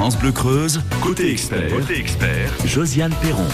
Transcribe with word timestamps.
France 0.00 0.16
Bleu 0.16 0.32
Creuse, 0.32 0.80
côté 1.02 1.30
expert, 1.30 1.68
côté 1.68 2.00
expert, 2.00 2.50
Josiane 2.64 3.12
Perron. 3.20 3.44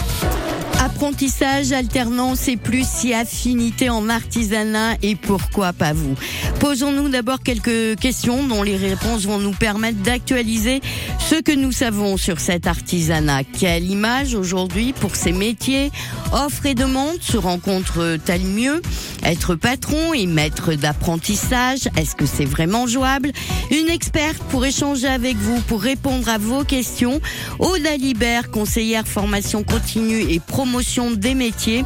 Apprentissage, 0.86 1.72
alternance 1.72 2.46
et 2.46 2.56
plus 2.56 2.86
si 2.88 3.12
affinité 3.12 3.90
en 3.90 4.08
artisanat 4.08 4.94
et 5.02 5.16
pourquoi 5.16 5.72
pas 5.72 5.92
vous? 5.92 6.14
Posons-nous 6.60 7.08
d'abord 7.08 7.42
quelques 7.42 7.98
questions 7.98 8.44
dont 8.44 8.62
les 8.62 8.76
réponses 8.76 9.24
vont 9.24 9.40
nous 9.40 9.50
permettre 9.50 9.98
d'actualiser 9.98 10.80
ce 11.18 11.42
que 11.42 11.50
nous 11.50 11.72
savons 11.72 12.16
sur 12.16 12.38
cet 12.38 12.68
artisanat. 12.68 13.42
Quelle 13.42 13.90
image 13.90 14.36
aujourd'hui 14.36 14.92
pour 14.92 15.16
ces 15.16 15.32
métiers? 15.32 15.90
Offre 16.32 16.66
et 16.66 16.76
demande 16.76 17.20
se 17.20 17.36
rencontrent-elles 17.36 18.46
mieux? 18.46 18.80
Être 19.24 19.56
patron 19.56 20.14
et 20.14 20.26
maître 20.26 20.74
d'apprentissage, 20.74 21.88
est-ce 21.96 22.14
que 22.14 22.26
c'est 22.26 22.44
vraiment 22.44 22.86
jouable? 22.86 23.32
Une 23.72 23.88
experte 23.88 24.38
pour 24.50 24.64
échanger 24.64 25.08
avec 25.08 25.36
vous, 25.36 25.60
pour 25.62 25.82
répondre 25.82 26.28
à 26.28 26.38
vos 26.38 26.62
questions. 26.62 27.20
Aude 27.58 27.84
Alibert, 27.86 28.52
conseillère 28.52 29.08
formation 29.08 29.64
continue 29.64 30.20
et 30.30 30.38
promotion 30.38 30.75
des 31.18 31.34
métiers, 31.34 31.84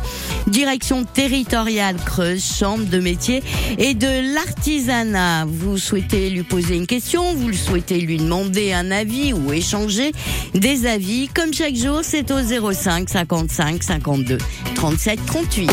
direction 0.48 1.04
territoriale 1.04 1.96
Creuse, 2.04 2.42
chambre 2.42 2.84
de 2.84 2.98
métiers 2.98 3.42
et 3.78 3.94
de 3.94 4.34
l'artisanat. 4.34 5.44
Vous 5.46 5.78
souhaitez 5.78 6.28
lui 6.30 6.42
poser 6.42 6.76
une 6.76 6.86
question, 6.86 7.34
vous 7.34 7.52
souhaitez 7.52 8.00
lui 8.00 8.16
demander 8.16 8.72
un 8.72 8.90
avis 8.90 9.32
ou 9.32 9.52
échanger 9.52 10.12
des 10.54 10.86
avis. 10.86 11.28
Comme 11.28 11.54
chaque 11.54 11.76
jour, 11.76 12.00
c'est 12.02 12.30
au 12.32 12.72
05 12.72 13.08
55 13.08 13.82
52 13.82 14.38
37 14.74 15.20
38. 15.24 15.70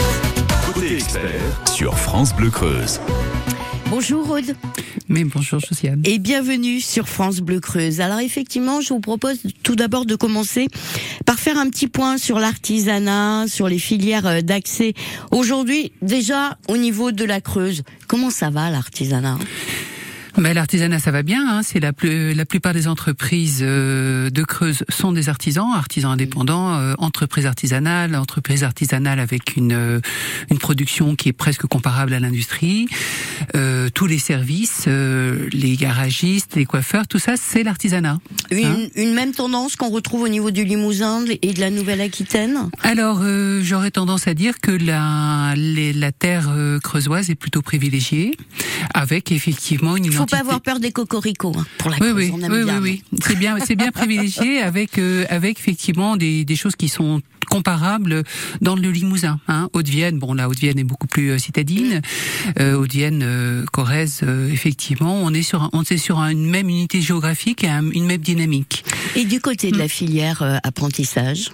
Côté 0.73 0.95
expert 0.95 1.61
sur 1.73 1.97
France 1.97 2.35
Bleu 2.35 2.51
Creuse. 2.51 2.99
Bonjour 3.89 4.29
Aude. 4.29 4.55
Mais 5.07 5.23
bonjour 5.23 5.61
Josiane. 5.61 6.01
Et 6.03 6.19
bienvenue 6.19 6.81
sur 6.81 7.07
France 7.07 7.39
Bleu 7.39 7.61
Creuse. 7.61 8.01
Alors 8.01 8.19
effectivement, 8.19 8.81
je 8.81 8.89
vous 8.89 8.99
propose 8.99 9.39
tout 9.63 9.77
d'abord 9.77 10.05
de 10.05 10.15
commencer 10.15 10.67
par 11.25 11.39
faire 11.39 11.57
un 11.57 11.69
petit 11.69 11.87
point 11.87 12.17
sur 12.17 12.39
l'artisanat, 12.39 13.45
sur 13.47 13.69
les 13.69 13.79
filières 13.79 14.27
euh, 14.27 14.41
d'accès. 14.41 14.93
Aujourd'hui, 15.31 15.93
déjà 16.01 16.57
au 16.67 16.75
niveau 16.75 17.13
de 17.13 17.23
la 17.23 17.39
Creuse, 17.39 17.83
comment 18.07 18.29
ça 18.29 18.49
va 18.49 18.69
l'artisanat? 18.69 19.37
Mais 20.37 20.53
l'artisanat, 20.53 20.99
ça 20.99 21.11
va 21.11 21.23
bien. 21.23 21.45
Hein. 21.47 21.61
C'est 21.63 21.79
la, 21.79 21.93
plus, 21.93 22.33
la 22.33 22.45
plupart 22.45 22.73
des 22.73 22.87
entreprises 22.87 23.59
euh, 23.61 24.29
de 24.29 24.43
Creuse 24.43 24.83
sont 24.89 25.11
des 25.11 25.29
artisans, 25.29 25.71
artisans 25.75 26.11
indépendants, 26.11 26.75
euh, 26.75 26.93
entreprises 26.97 27.45
artisanales, 27.45 28.15
entreprises 28.15 28.63
artisanales 28.63 29.19
avec 29.19 29.55
une 29.55 29.73
euh, 29.73 29.99
une 30.49 30.59
production 30.59 31.15
qui 31.15 31.29
est 31.29 31.33
presque 31.33 31.65
comparable 31.65 32.13
à 32.13 32.19
l'industrie. 32.19 32.87
tous 33.93 34.07
les 34.07 34.19
services, 34.19 34.87
les 34.87 35.75
garagistes, 35.75 36.55
les 36.55 36.65
coiffeurs, 36.65 37.07
tout 37.07 37.19
ça, 37.19 37.35
c'est 37.37 37.63
l'artisanat. 37.63 38.19
Une, 38.51 38.65
hein. 38.65 38.77
une, 38.95 39.13
même 39.13 39.33
tendance 39.33 39.75
qu'on 39.75 39.89
retrouve 39.89 40.23
au 40.23 40.27
niveau 40.27 40.51
du 40.51 40.63
Limousin 40.63 41.25
et 41.41 41.53
de 41.53 41.59
la 41.59 41.69
Nouvelle-Aquitaine? 41.69 42.69
Alors, 42.83 43.21
j'aurais 43.61 43.91
tendance 43.91 44.27
à 44.27 44.33
dire 44.33 44.59
que 44.59 44.71
la 44.71 45.53
la 45.55 46.11
terre 46.11 46.49
creusoise 46.83 47.29
est 47.29 47.35
plutôt 47.35 47.61
privilégiée, 47.61 48.37
avec 48.93 49.31
effectivement 49.31 49.97
une 49.97 50.05
pas 50.27 50.39
avoir 50.39 50.61
peur 50.61 50.79
des 50.79 50.91
cocoricots 50.91 51.53
hein, 51.57 51.65
pour 51.77 51.89
la 51.89 51.97
oui, 51.99 52.11
oui, 52.13 52.31
oui, 52.33 52.49
oui, 52.49 52.71
oui, 52.81 53.03
c'est 53.21 53.37
bien, 53.37 53.57
c'est 53.65 53.75
bien 53.75 53.91
privilégié 53.91 54.61
avec 54.61 54.97
euh, 54.97 55.25
avec 55.29 55.59
effectivement 55.59 56.17
des, 56.17 56.45
des 56.45 56.55
choses 56.55 56.75
qui 56.75 56.89
sont 56.89 57.21
comparables 57.49 58.23
dans 58.61 58.75
le 58.75 58.91
Limousin. 58.91 59.39
Hein. 59.47 59.69
Haute-Vienne, 59.73 60.19
bon 60.19 60.33
la 60.33 60.49
Haute-Vienne 60.49 60.79
est 60.79 60.83
beaucoup 60.83 61.07
plus 61.07 61.31
euh, 61.31 61.37
citadine. 61.37 62.01
Euh, 62.59 62.75
Haute-Vienne, 62.75 63.21
euh, 63.23 63.65
Corrèze, 63.71 64.21
euh, 64.23 64.51
effectivement, 64.51 65.15
on 65.23 65.33
est 65.33 65.41
sur 65.41 65.69
on 65.73 65.83
est 65.83 65.97
sur 65.97 66.19
une 66.19 66.49
même 66.49 66.69
unité 66.69 67.01
géographique 67.01 67.63
et 67.63 67.69
une 67.69 68.05
même 68.05 68.21
dynamique. 68.21 68.83
Et 69.15 69.25
du 69.25 69.39
côté 69.39 69.71
de 69.71 69.77
la 69.77 69.87
filière 69.87 70.59
apprentissage? 70.63 71.51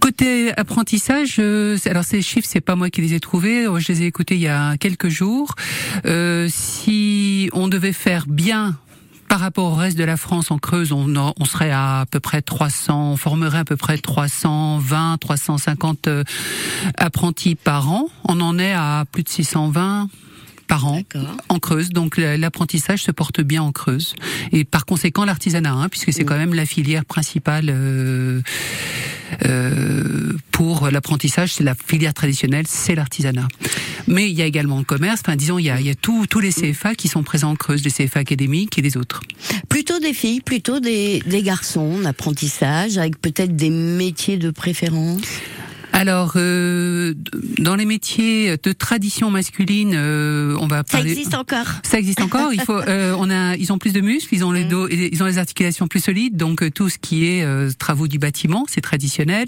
Côté 0.00 0.52
apprentissage, 0.56 1.40
alors 1.86 2.04
ces 2.04 2.22
chiffres, 2.22 2.48
c'est 2.50 2.60
pas 2.60 2.76
moi 2.76 2.90
qui 2.90 3.00
les 3.00 3.14
ai 3.14 3.20
trouvés. 3.20 3.66
Je 3.78 3.92
les 3.92 4.02
ai 4.02 4.06
écoutés 4.06 4.34
il 4.34 4.40
y 4.40 4.48
a 4.48 4.76
quelques 4.76 5.08
jours. 5.08 5.54
Euh, 6.06 6.48
si 6.50 7.50
on 7.52 7.68
devait 7.68 7.92
faire 7.92 8.26
bien 8.26 8.76
par 9.28 9.40
rapport 9.40 9.72
au 9.72 9.74
reste 9.74 9.96
de 9.96 10.04
la 10.04 10.16
France 10.16 10.50
en 10.50 10.58
Creuse, 10.58 10.90
on, 10.92 11.14
on 11.16 11.44
serait 11.44 11.70
à, 11.70 12.00
à 12.00 12.06
peu 12.06 12.18
près 12.18 12.42
300, 12.42 13.12
on 13.12 13.16
formerait 13.16 13.58
à 13.58 13.64
peu 13.64 13.76
près 13.76 13.98
320, 13.98 15.18
350 15.20 16.08
euh, 16.08 16.24
apprentis 16.96 17.54
par 17.54 17.90
an. 17.90 18.08
On 18.24 18.40
en 18.40 18.58
est 18.58 18.72
à 18.72 19.04
plus 19.10 19.22
de 19.22 19.28
620 19.28 20.08
par 20.70 20.86
an 20.86 21.02
en 21.48 21.58
Creuse. 21.58 21.88
Donc 21.88 22.16
l'apprentissage 22.16 23.02
se 23.02 23.10
porte 23.10 23.40
bien 23.40 23.60
en 23.60 23.72
Creuse. 23.72 24.14
Et 24.52 24.64
par 24.64 24.86
conséquent 24.86 25.24
l'artisanat, 25.24 25.72
hein, 25.72 25.88
puisque 25.88 26.12
c'est 26.12 26.24
quand 26.24 26.38
même 26.38 26.54
la 26.54 26.64
filière 26.64 27.04
principale 27.04 27.66
euh, 27.70 28.40
euh, 29.44 30.32
pour 30.52 30.88
l'apprentissage, 30.88 31.54
c'est 31.54 31.64
la 31.64 31.74
filière 31.74 32.14
traditionnelle, 32.14 32.66
c'est 32.68 32.94
l'artisanat. 32.94 33.48
Mais 34.06 34.30
il 34.30 34.36
y 34.38 34.42
a 34.42 34.46
également 34.46 34.78
le 34.78 34.84
commerce, 34.84 35.22
enfin 35.26 35.34
disons, 35.34 35.58
il 35.58 35.64
y 35.64 35.70
a, 35.70 35.80
il 35.80 35.86
y 35.86 35.90
a 35.90 35.96
tous 35.96 36.26
les 36.40 36.52
CFA 36.52 36.94
qui 36.94 37.08
sont 37.08 37.24
présents 37.24 37.50
en 37.50 37.56
Creuse, 37.56 37.82
les 37.82 37.90
CFA 37.90 38.20
académiques 38.20 38.78
et 38.78 38.82
les 38.82 38.96
autres. 38.96 39.22
Plutôt 39.68 39.98
des 39.98 40.14
filles, 40.14 40.40
plutôt 40.40 40.78
des, 40.78 41.20
des 41.26 41.42
garçons, 41.42 41.98
d'apprentissage, 41.98 42.96
avec 42.96 43.20
peut-être 43.20 43.56
des 43.56 43.70
métiers 43.70 44.36
de 44.36 44.50
préférence? 44.50 45.22
Alors, 46.00 46.32
euh, 46.36 47.12
dans 47.58 47.76
les 47.76 47.84
métiers 47.84 48.56
de 48.56 48.72
tradition 48.72 49.30
masculine, 49.30 49.92
euh, 49.94 50.56
on 50.58 50.66
va 50.66 50.82
parler. 50.82 51.10
Ça 51.10 51.20
existe 51.20 51.34
encore. 51.34 51.66
Ça 51.82 51.98
existe 51.98 52.22
encore. 52.22 52.54
Il 52.54 52.62
faut, 52.62 52.72
euh, 52.72 53.14
on 53.18 53.28
a, 53.28 53.54
ils 53.56 53.70
ont 53.70 53.76
plus 53.76 53.92
de 53.92 54.00
muscles, 54.00 54.34
ils 54.34 54.42
ont 54.42 54.50
les 54.50 54.64
mm. 54.64 54.68
dos, 54.68 54.88
ils 54.88 55.22
ont 55.22 55.26
les 55.26 55.36
articulations 55.36 55.88
plus 55.88 56.00
solides, 56.00 56.38
donc 56.38 56.62
euh, 56.62 56.70
tout 56.70 56.88
ce 56.88 56.96
qui 56.96 57.26
est 57.26 57.44
euh, 57.44 57.70
travaux 57.78 58.08
du 58.08 58.18
bâtiment, 58.18 58.64
c'est 58.66 58.80
traditionnel. 58.80 59.46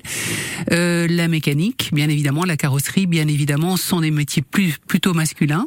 la 0.68 1.28
mécanique, 1.28 1.88
bien 1.94 2.10
évidemment, 2.10 2.44
la 2.44 2.58
carrosserie, 2.58 3.06
bien 3.06 3.28
évidemment, 3.28 3.78
sont 3.78 4.02
des 4.02 4.10
métiers 4.10 4.42
plus 4.42 4.74
plutôt 4.86 5.14
masculins. 5.14 5.64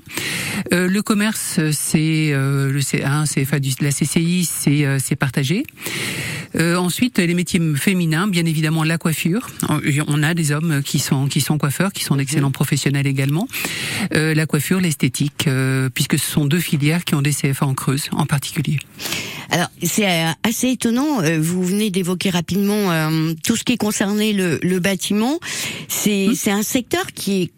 le 0.71 1.01
commerce, 1.01 1.59
c'est 1.71 2.31
le 2.31 2.79
C1, 2.79 3.25
c'est 3.25 3.47
la 3.81 3.91
CCI, 3.91 4.45
c'est 4.45 4.99
c'est 4.99 5.15
partagé. 5.15 5.63
ensuite, 6.59 7.17
les 7.17 7.33
métiers 7.33 7.61
féminins, 7.75 8.27
bien 8.27 8.45
évidemment, 8.45 8.83
la 8.83 8.99
coiffure. 8.99 9.47
On 10.07 10.21
a 10.21 10.33
des 10.33 10.51
hommes 10.51 10.74
qui 10.81 10.99
sont 10.99 11.27
qui 11.27 11.41
sont 11.41 11.57
coiffeurs, 11.57 11.93
qui 11.93 12.03
sont 12.03 12.15
d'excellents 12.15 12.47
mhm. 12.47 12.53
professionnels 12.53 13.07
également. 13.07 13.47
Euh, 14.13 14.33
la 14.33 14.45
coiffure, 14.45 14.79
l'esthétique, 14.79 15.47
euh, 15.47 15.89
puisque 15.93 16.17
ce 16.17 16.29
sont 16.29 16.45
deux 16.45 16.59
filières 16.59 17.03
qui 17.03 17.15
ont 17.15 17.21
des 17.21 17.33
CFA 17.33 17.65
en 17.65 17.73
Creuse 17.73 18.09
en 18.11 18.25
particulier. 18.25 18.79
Alors 19.51 19.69
c'est 19.83 20.09
euh, 20.09 20.31
assez 20.43 20.69
étonnant. 20.69 21.21
Vous 21.39 21.63
venez 21.63 21.89
d'évoquer 21.89 22.29
rapidement 22.29 23.09
tout 23.43 23.55
ce 23.55 23.63
qui 23.63 23.77
concerné 23.77 24.33
le, 24.33 24.59
le 24.61 24.79
bâtiment. 24.79 25.39
C'est 25.87 26.27
hmm. 26.29 26.35
c'est 26.35 26.51
un 26.51 26.63
secteur 26.63 27.07
qui 27.13 27.43
est 27.43 27.51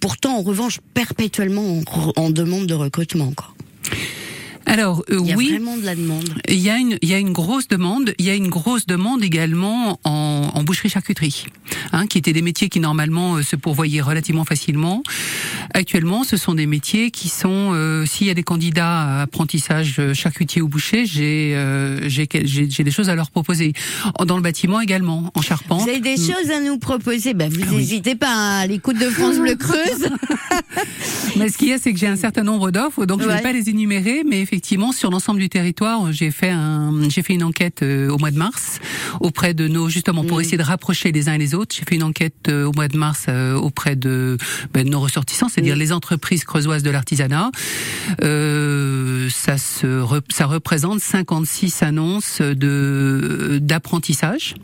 pourtant 0.00 0.38
en 0.38 0.42
revanche 0.42 0.80
perpétuellement 0.94 1.80
en, 1.94 2.12
en 2.16 2.30
demande 2.30 2.66
de 2.66 2.74
recrutement. 2.74 3.32
Quoi. 3.36 3.51
Alors 4.66 5.04
euh, 5.10 5.18
il 5.20 5.28
y 5.28 5.32
a 5.32 5.36
oui, 5.36 5.50
vraiment 5.50 5.76
de 5.76 5.84
la 5.84 5.94
demande. 5.94 6.28
Il 6.48 6.58
y 6.58 6.70
a 6.70 6.78
une 6.78 6.98
il 7.02 7.08
y 7.08 7.14
a 7.14 7.18
une 7.18 7.32
grosse 7.32 7.68
demande. 7.68 8.14
Il 8.18 8.26
y 8.26 8.30
a 8.30 8.34
une 8.34 8.48
grosse 8.48 8.86
demande 8.86 9.22
également 9.22 9.98
en, 10.04 10.50
en 10.54 10.62
boucherie 10.62 10.88
charcuterie, 10.88 11.46
hein, 11.92 12.06
qui 12.06 12.18
étaient 12.18 12.32
des 12.32 12.42
métiers 12.42 12.68
qui 12.68 12.80
normalement 12.80 13.36
euh, 13.36 13.42
se 13.42 13.56
pourvoyaient 13.56 14.00
relativement 14.00 14.44
facilement. 14.44 15.02
Actuellement, 15.74 16.24
ce 16.24 16.36
sont 16.36 16.54
des 16.54 16.66
métiers 16.66 17.10
qui 17.10 17.28
sont 17.28 17.70
euh, 17.72 18.06
s'il 18.06 18.26
y 18.26 18.30
a 18.30 18.34
des 18.34 18.42
candidats 18.42 19.18
à 19.18 19.22
apprentissage 19.22 20.00
charcutier 20.12 20.62
ou 20.62 20.68
boucher, 20.68 21.06
j'ai 21.06 21.54
euh, 21.54 22.08
j'ai 22.08 22.28
j'ai 22.44 22.84
des 22.84 22.90
choses 22.90 23.08
à 23.08 23.14
leur 23.14 23.30
proposer. 23.30 23.72
Dans 24.24 24.36
le 24.36 24.42
bâtiment 24.42 24.80
également, 24.80 25.30
en 25.34 25.42
charpente. 25.42 25.82
Vous 25.82 25.88
avez 25.88 26.00
des 26.00 26.14
mm. 26.14 26.18
choses 26.18 26.50
à 26.50 26.60
nous 26.60 26.78
proposer? 26.78 27.34
Ben 27.34 27.50
vous 27.50 27.76
n'hésitez 27.76 28.14
pas 28.14 28.32
hein, 28.32 28.60
à 28.60 28.66
l'écoute 28.66 28.98
de 28.98 29.08
France 29.10 29.38
Bleu 29.38 29.56
Creuse. 29.56 30.08
mais 31.36 31.48
ce 31.48 31.58
qu'il 31.58 31.68
y 31.68 31.72
a, 31.72 31.78
c'est 31.78 31.92
que 31.92 31.98
j'ai 31.98 32.06
un 32.06 32.16
certain 32.16 32.42
nombre 32.42 32.70
d'offres, 32.70 33.06
donc 33.06 33.22
je 33.22 33.28
ne 33.28 33.32
vais 33.32 33.40
pas 33.40 33.52
les 33.52 33.68
énumérer, 33.68 34.22
mais 34.28 34.40
effectivement, 34.52 34.92
sur 34.92 35.10
l'ensemble 35.10 35.40
du 35.40 35.48
territoire, 35.48 36.12
j'ai 36.12 36.30
fait 36.30 36.50
un, 36.50 37.08
j'ai 37.08 37.22
fait 37.22 37.32
une 37.32 37.42
enquête 37.42 37.82
euh, 37.82 38.10
au 38.10 38.18
mois 38.18 38.30
de 38.30 38.36
mars 38.36 38.80
auprès 39.20 39.54
de 39.54 39.66
nos, 39.66 39.88
justement, 39.88 40.24
pour 40.24 40.36
mm. 40.36 40.40
essayer 40.42 40.58
de 40.58 40.62
rapprocher 40.62 41.10
les 41.10 41.30
uns 41.30 41.32
et 41.32 41.38
les 41.38 41.54
autres. 41.54 41.74
J'ai 41.74 41.84
fait 41.88 41.94
une 41.94 42.02
enquête 42.02 42.48
euh, 42.48 42.66
au 42.66 42.72
mois 42.72 42.88
de 42.88 42.98
mars 42.98 43.24
euh, 43.30 43.54
auprès 43.54 43.96
de, 43.96 44.36
ben, 44.74 44.86
nos 44.86 45.00
ressortissants, 45.00 45.48
c'est-à-dire 45.48 45.76
mm. 45.76 45.78
les 45.78 45.92
entreprises 45.92 46.44
creusoises 46.44 46.82
de 46.82 46.90
l'artisanat. 46.90 47.50
Euh, 48.22 49.30
ça 49.30 49.56
se, 49.56 50.04
ça 50.28 50.44
représente 50.44 51.00
56 51.00 51.82
annonces 51.82 52.42
de 52.42 53.58
d'apprentissage 53.62 54.54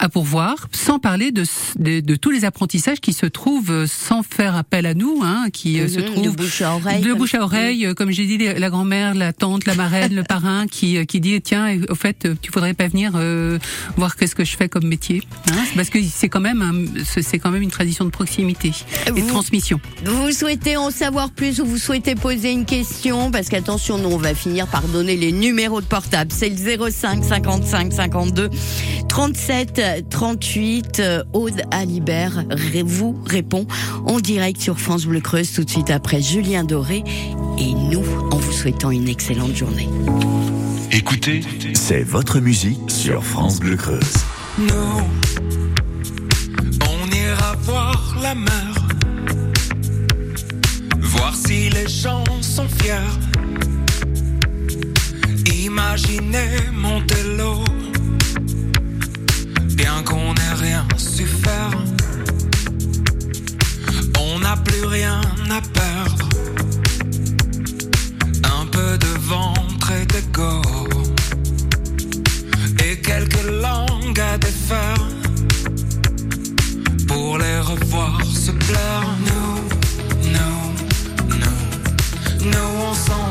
à 0.00 0.08
pourvoir, 0.08 0.66
sans 0.72 0.98
parler 0.98 1.30
de, 1.30 1.44
de, 1.78 2.00
de, 2.00 2.16
tous 2.16 2.32
les 2.32 2.44
apprentissages 2.44 3.00
qui 3.00 3.12
se 3.12 3.26
trouvent 3.26 3.86
sans 3.86 4.24
faire 4.24 4.56
appel 4.56 4.86
à 4.86 4.94
nous, 4.94 5.20
hein, 5.22 5.50
qui 5.52 5.76
se 5.76 6.00
mm-hmm. 6.00 6.04
trouvent 6.06 6.36
de 6.36 6.42
bouche 6.42 6.62
à 6.62 6.74
oreille, 6.74 7.02
de 7.02 7.14
bouche 7.14 7.34
à 7.36 7.42
oreille, 7.42 7.94
comme 7.94 8.10
j'ai 8.10 8.26
dit, 8.26 8.38
la 8.38 8.70
grand-mère, 8.70 9.14
la 9.14 9.32
tante, 9.38 9.66
la 9.66 9.74
marraine, 9.74 10.14
le 10.14 10.22
parrain 10.22 10.66
qui 10.66 11.04
qui 11.06 11.20
dit 11.20 11.40
tiens, 11.40 11.78
au 11.88 11.94
fait, 11.94 12.26
tu 12.40 12.50
voudrais 12.50 12.74
pas 12.74 12.88
venir 12.88 13.12
voir 13.96 14.16
qu'est-ce 14.16 14.34
que 14.34 14.44
je 14.44 14.56
fais 14.56 14.68
comme 14.68 14.86
métier 14.86 15.22
hein? 15.50 15.64
Parce 15.74 15.90
que 15.90 15.98
c'est 16.02 16.28
quand 16.28 16.40
même 16.40 16.88
c'est 17.04 17.38
quand 17.38 17.50
même 17.50 17.62
une 17.62 17.70
tradition 17.70 18.04
de 18.04 18.10
proximité 18.10 18.72
et 19.06 19.10
de 19.10 19.26
transmission. 19.26 19.80
Vous 20.04 20.32
souhaitez 20.32 20.76
en 20.76 20.90
savoir 20.90 21.30
plus 21.30 21.60
ou 21.60 21.66
vous 21.66 21.78
souhaitez 21.78 22.14
poser 22.14 22.52
une 22.52 22.64
question? 22.64 23.30
Parce 23.30 23.48
qu'attention, 23.48 23.98
nous 23.98 24.10
on 24.10 24.18
va 24.18 24.34
finir 24.34 24.66
par 24.66 24.82
donner 24.82 25.16
les 25.16 25.32
numéros 25.32 25.80
de 25.80 25.86
portable. 25.86 26.32
C'est 26.32 26.48
le 26.48 26.90
05 26.90 27.24
55 27.24 27.92
52 27.92 28.50
37 29.08 30.08
38. 30.10 31.02
Aude 31.32 31.62
Alibert 31.70 32.44
vous 32.84 33.20
répond 33.26 33.66
en 34.06 34.20
direct 34.20 34.60
sur 34.60 34.78
France 34.78 35.06
Bleu 35.06 35.20
Creuse 35.20 35.52
tout 35.52 35.64
de 35.64 35.70
suite 35.70 35.90
après 35.90 36.22
Julien 36.22 36.64
Doré 36.64 37.04
et 37.58 37.72
nous 37.72 38.04
en 38.30 38.36
vous 38.36 38.52
souhaitant 38.52 38.90
une 38.90 39.08
excellente 39.08 39.25
journée. 39.34 39.88
Écoutez, 40.92 41.40
c'est 41.74 42.02
votre 42.02 42.38
musique 42.38 42.78
sur 42.88 43.24
France 43.24 43.58
Bleu 43.58 43.76
Creuse. 43.76 44.14
Nous, 44.56 45.00
on 46.88 47.10
ira 47.10 47.56
voir 47.62 48.16
la 48.22 48.36
mer, 48.36 48.88
voir 51.00 51.34
si 51.34 51.70
les 51.70 51.88
gens 51.88 52.24
sont 52.40 52.68
fiers. 52.68 52.94
Imaginez 55.64 56.58
l'eau 57.36 57.64
bien 59.74 60.02
qu'on 60.04 60.34
n'ait 60.34 60.54
rien 60.54 60.86
su 60.96 61.26
faire. 61.26 61.70
On 64.20 64.38
n'a 64.38 64.56
plus 64.56 64.84
rien 64.84 65.20
à 65.50 65.60
perdre. 65.60 65.85
Peu 68.76 68.98
de 68.98 69.18
ventre 69.20 69.90
et 69.90 70.04
d'égo. 70.04 70.60
Et 72.84 73.00
quelques 73.00 73.46
langues 73.64 74.20
à 74.20 74.36
défaire. 74.36 75.02
Pour 77.08 77.38
les 77.38 77.58
revoir 77.60 78.22
se 78.22 78.50
plaire. 78.50 79.06
Nous, 79.28 79.58
nous, 80.34 80.58
nous, 81.42 82.50
nous 82.50 82.70
on 82.90 82.94
s'en 83.06 83.25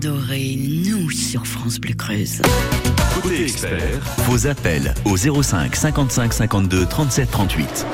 Doré, 0.00 0.58
nous 0.88 1.10
sur 1.10 1.46
France 1.46 1.78
Bleu 1.78 1.94
Creuse. 1.94 2.42
Côté 3.22 3.44
expert, 3.44 4.00
Vos 4.28 4.46
appels 4.46 4.94
au 5.04 5.16
05 5.16 5.74
55 5.74 6.32
52 6.32 6.86
37 6.86 7.30
38. 7.30 7.86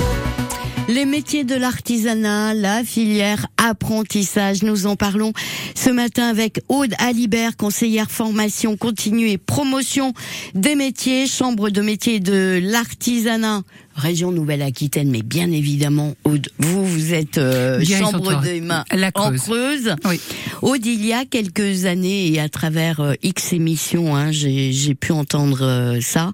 Les 0.88 1.06
métiers 1.06 1.44
de 1.44 1.54
l'artisanat, 1.54 2.54
la 2.54 2.82
filière 2.82 3.46
apprentissage, 3.56 4.62
nous 4.62 4.86
en 4.86 4.96
parlons 4.96 5.32
ce 5.74 5.90
matin 5.90 6.28
avec 6.28 6.60
Aude 6.68 6.94
Alibert, 6.98 7.56
conseillère 7.56 8.10
formation 8.10 8.76
continue 8.76 9.28
et 9.30 9.38
promotion 9.38 10.12
des 10.54 10.74
métiers, 10.74 11.26
chambre 11.26 11.70
de 11.70 11.80
métiers 11.82 12.18
de 12.20 12.60
l'artisanat, 12.62 13.62
région 13.94 14.32
Nouvelle-Aquitaine, 14.32 15.10
mais 15.10 15.22
bien 15.22 15.50
évidemment, 15.52 16.14
Aude, 16.24 16.48
vous, 16.58 16.84
vous 16.84 17.14
êtes 17.14 17.38
euh, 17.38 17.82
chambre 17.84 18.42
de 18.42 18.60
main 18.60 18.84
La 18.92 19.10
en 19.14 19.32
Creuse. 19.32 19.94
Oui. 20.04 20.20
Aude, 20.62 20.84
il 20.84 21.04
y 21.04 21.12
a 21.12 21.24
quelques 21.24 21.84
années 21.84 22.32
et 22.32 22.40
à 22.40 22.48
travers 22.48 23.00
euh, 23.00 23.14
X 23.22 23.52
émissions, 23.52 24.16
hein, 24.16 24.32
j'ai 24.32 24.72
j'ai 24.72 24.94
pu 24.94 25.12
entendre 25.12 25.62
euh, 25.62 26.00
ça, 26.00 26.32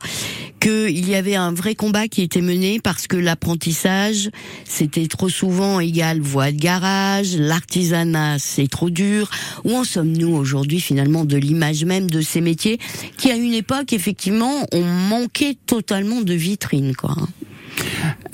qu'il 0.60 1.08
y 1.08 1.14
avait 1.14 1.34
un 1.34 1.52
vrai 1.52 1.74
combat 1.74 2.08
qui 2.08 2.22
était 2.22 2.40
mené 2.40 2.80
parce 2.80 3.06
que 3.06 3.16
l'apprentissage, 3.16 4.30
c'était 4.64 5.06
trop 5.06 5.28
souvent 5.28 5.80
égal 5.80 6.20
voie 6.20 6.52
de 6.52 6.58
garage, 6.58 7.36
l'artisanat, 7.36 8.38
c'est 8.38 8.68
trop 8.68 8.90
dur. 8.90 9.30
Où 9.64 9.76
en 9.76 9.84
sommes-nous 9.84 10.34
aujourd'hui 10.34 10.80
finalement 10.80 11.24
de 11.24 11.36
l'image 11.36 11.84
même 11.84 12.10
de 12.10 12.20
ces 12.20 12.40
métiers 12.40 12.78
qui 13.16 13.30
à 13.30 13.36
une 13.36 13.54
époque, 13.54 13.92
effectivement, 13.92 14.66
ont 14.72 14.84
manqué 14.84 15.56
totalement 15.66 16.20
de 16.20 16.34
vitrine, 16.34 16.94
quoi. 16.94 17.16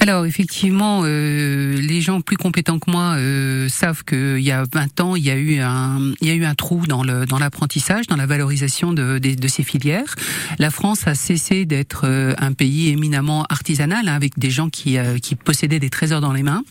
Alors 0.01 0.27
effectivement, 0.27 1.03
euh, 1.05 1.81
les 1.81 2.01
gens 2.03 2.21
plus 2.21 2.37
compétents 2.37 2.79
que 2.79 2.91
moi 2.91 3.15
euh, 3.17 3.69
savent 3.69 4.05
qu'il 4.05 4.41
y 4.41 4.51
a 4.51 4.65
20 4.71 5.01
ans, 5.01 5.17
il 5.17 5.25
y 5.25 5.31
a 5.31 5.37
eu 5.37 5.61
un, 5.61 6.13
il 6.21 6.29
y 6.29 6.31
a 6.31 6.35
eu 6.35 6.45
un 6.45 6.55
trou 6.55 6.87
dans 6.87 7.03
le 7.03 7.25
dans 7.25 7.39
l'apprentissage, 7.39 8.07
dans 8.07 8.17
la 8.17 8.27
valorisation 8.27 8.93
de, 8.93 9.19
de, 9.19 9.35
de 9.35 9.49
ces 9.49 9.63
filières. 9.63 10.15
La 10.59 10.71
France 10.71 11.07
a 11.07 11.15
cessé 11.15 11.65
d'être 11.65 12.03
euh, 12.05 12.35
un 12.37 12.53
pays 12.53 12.91
éminemment 12.91 13.47
artisanal, 13.49 14.09
hein, 14.09 14.15
avec 14.15 14.39
des 14.39 14.51
gens 14.51 14.69
qui 14.69 14.99
euh, 14.99 15.19
qui 15.19 15.37
possédaient 15.37 15.81
des 15.81 15.91
trésors 15.91 16.21
dans 16.21 16.33
les 16.33 16.43
mains. 16.43 16.65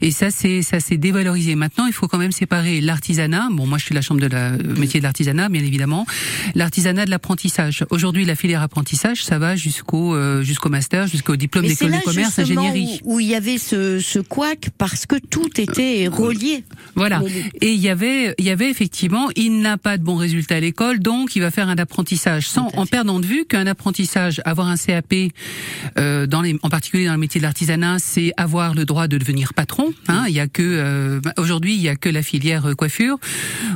Et 0.00 0.10
ça 0.10 0.30
c'est 0.30 0.62
ça 0.62 0.80
s'est 0.80 0.96
dévalorisé. 0.96 1.54
Maintenant, 1.54 1.86
il 1.86 1.92
faut 1.92 2.08
quand 2.08 2.18
même 2.18 2.32
séparer 2.32 2.80
l'artisanat. 2.80 3.48
Bon, 3.52 3.66
moi 3.66 3.78
je 3.78 3.84
suis 3.84 3.94
la 3.94 4.02
chambre 4.02 4.20
de 4.20 4.26
la 4.26 4.52
euh, 4.52 4.74
métier 4.76 5.00
de 5.00 5.04
l'artisanat, 5.04 5.48
bien 5.48 5.62
évidemment. 5.62 6.06
L'artisanat 6.54 7.04
de 7.04 7.10
l'apprentissage. 7.10 7.84
Aujourd'hui, 7.90 8.24
la 8.24 8.34
filière 8.34 8.62
apprentissage, 8.62 9.24
ça 9.24 9.38
va 9.38 9.56
jusqu'au 9.56 10.14
euh, 10.14 10.42
jusqu'au 10.42 10.68
master, 10.68 11.06
jusqu'au 11.06 11.36
diplôme 11.36 11.64
Mais 11.66 11.74
commerce, 12.04 12.38
ingénierie. 12.38 13.00
Où, 13.04 13.16
où 13.16 13.20
il 13.20 13.26
y 13.26 13.34
avait 13.34 13.58
ce, 13.58 13.98
ce 14.00 14.18
couac 14.18 14.68
parce 14.78 15.06
que 15.06 15.16
tout 15.16 15.48
était 15.60 16.08
relié. 16.08 16.64
Voilà. 16.94 17.20
Mais 17.20 17.28
les- 17.30 17.44
Et 17.68 17.72
il 17.72 17.80
y 17.80 17.88
avait, 17.88 18.34
il 18.38 18.44
y 18.44 18.50
avait 18.50 18.70
effectivement, 18.70 19.28
il 19.36 19.60
n'a 19.60 19.76
pas 19.78 19.98
de 19.98 20.02
bons 20.04 20.16
résultats 20.16 20.56
à 20.56 20.60
l'école, 20.60 20.98
donc 21.00 21.36
il 21.36 21.40
va 21.40 21.50
faire 21.50 21.68
un 21.68 21.76
apprentissage, 21.78 22.48
sans 22.48 22.68
en 22.76 22.86
perdant 22.86 23.20
de 23.20 23.26
vue 23.26 23.44
qu'un 23.44 23.66
apprentissage, 23.66 24.40
avoir 24.44 24.68
un 24.68 24.76
CAP, 24.76 25.14
euh, 25.98 26.26
dans 26.26 26.42
les, 26.42 26.56
en 26.62 26.68
particulier 26.68 27.06
dans 27.06 27.12
le 27.12 27.18
métier 27.18 27.40
de 27.40 27.44
l'artisanat, 27.44 27.98
c'est 27.98 28.32
avoir 28.36 28.74
le 28.74 28.84
droit 28.84 29.08
de 29.08 29.18
devenir 29.18 29.54
patron. 29.54 29.92
Hein. 30.08 30.24
Il 30.28 30.34
y 30.34 30.40
a 30.40 30.46
que 30.48 30.62
euh, 30.62 31.20
aujourd'hui, 31.38 31.74
il 31.74 31.80
y 31.82 31.88
a 31.88 31.96
que 31.96 32.08
la 32.08 32.22
filière 32.22 32.66
euh, 32.66 32.74
coiffure 32.74 33.18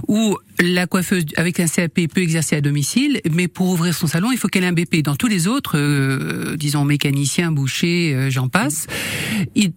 où 0.09 0.37
la 0.61 0.87
coiffeuse 0.87 1.25
avec 1.37 1.59
un 1.61 1.67
CAP 1.67 2.07
peut 2.13 2.21
exercer 2.21 2.57
à 2.57 2.61
domicile, 2.61 3.21
mais 3.31 3.49
pour 3.49 3.69
ouvrir 3.71 3.95
son 3.95 4.07
salon, 4.07 4.31
il 4.33 4.39
faut 4.39 4.49
qu'elle 4.49 4.65
ait 4.65 4.69
un 4.69 4.73
BP. 4.73 5.03
Dans 5.03 5.17
tous 5.17 5.27
les 5.29 5.47
autres, 5.47 5.79
euh, 5.79 6.57
disons 6.57 6.85
mécanicien, 6.85 7.51
boucher, 7.53 8.10
euh, 8.15 8.31
j'en 8.31 8.49
passe. 8.49 8.87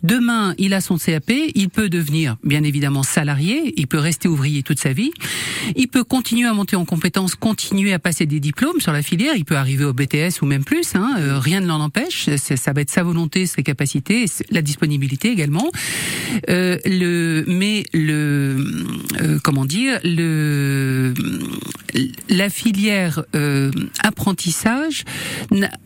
Demain, 0.04 0.54
il 0.58 0.74
a 0.74 0.82
son 0.82 0.98
CAP, 0.98 1.32
il 1.56 1.70
peut 1.70 1.90
devenir 1.90 2.38
bien 2.44 2.63
évidemment 2.63 3.04
salarié, 3.04 3.74
il 3.78 3.88
peut 3.88 3.98
rester 3.98 4.28
ouvrier 4.28 4.63
toute 4.63 4.80
sa 4.80 4.92
vie, 4.94 5.12
il 5.75 5.88
peut 5.88 6.04
continuer 6.04 6.48
à 6.48 6.54
monter 6.54 6.75
en 6.75 6.86
compétences, 6.86 7.36
continuer 7.36 7.94
à 7.94 8.00
passer 8.00 8.25
des 8.25 8.40
diplômes 8.40 8.80
sur 8.82 8.92
la 8.92 9.02
filière, 9.02 9.34
il 9.36 9.46
peut 9.46 9.56
arriver 9.56 9.86
au 9.86 9.94
BTS 9.94 10.42
ou 10.42 10.46
même 10.46 10.63
plus, 10.63 10.96
hein, 10.96 11.16
euh, 11.20 11.40
rien 11.40 11.62
ne 11.62 11.68
l'en 11.68 11.80
empêche, 11.80 12.30
ça 12.36 12.74
va 12.74 12.82
être 12.82 12.90
sa 12.90 13.04
volonté, 13.04 13.46
ses 13.46 13.63
capacités, 13.63 14.25
la 14.50 14.62
disponibilité 14.62 15.32
également. 15.32 15.72
Euh, 16.50 16.78
mais 17.48 17.86
le, 17.94 18.58
comment 19.44 19.66
dire, 19.66 20.00
la 22.30 22.50
filière 22.50 23.24
apprentissage 24.00 25.06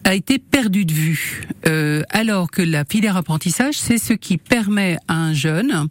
a 0.04 0.16
été 0.16 0.39
perdue 0.39 0.86
de 0.86 0.94
vue, 0.94 1.48
Euh, 1.68 2.04
alors 2.29 2.51
que 2.51 2.62
la 2.62 2.84
filière 2.84 3.15
apprentissage, 3.17 3.75
c'est 3.77 3.98
ce 3.98 4.13
qui 4.13 4.38
permet 4.38 4.98
à 5.07 5.15
un 5.15 5.34
jeune 5.34 5.88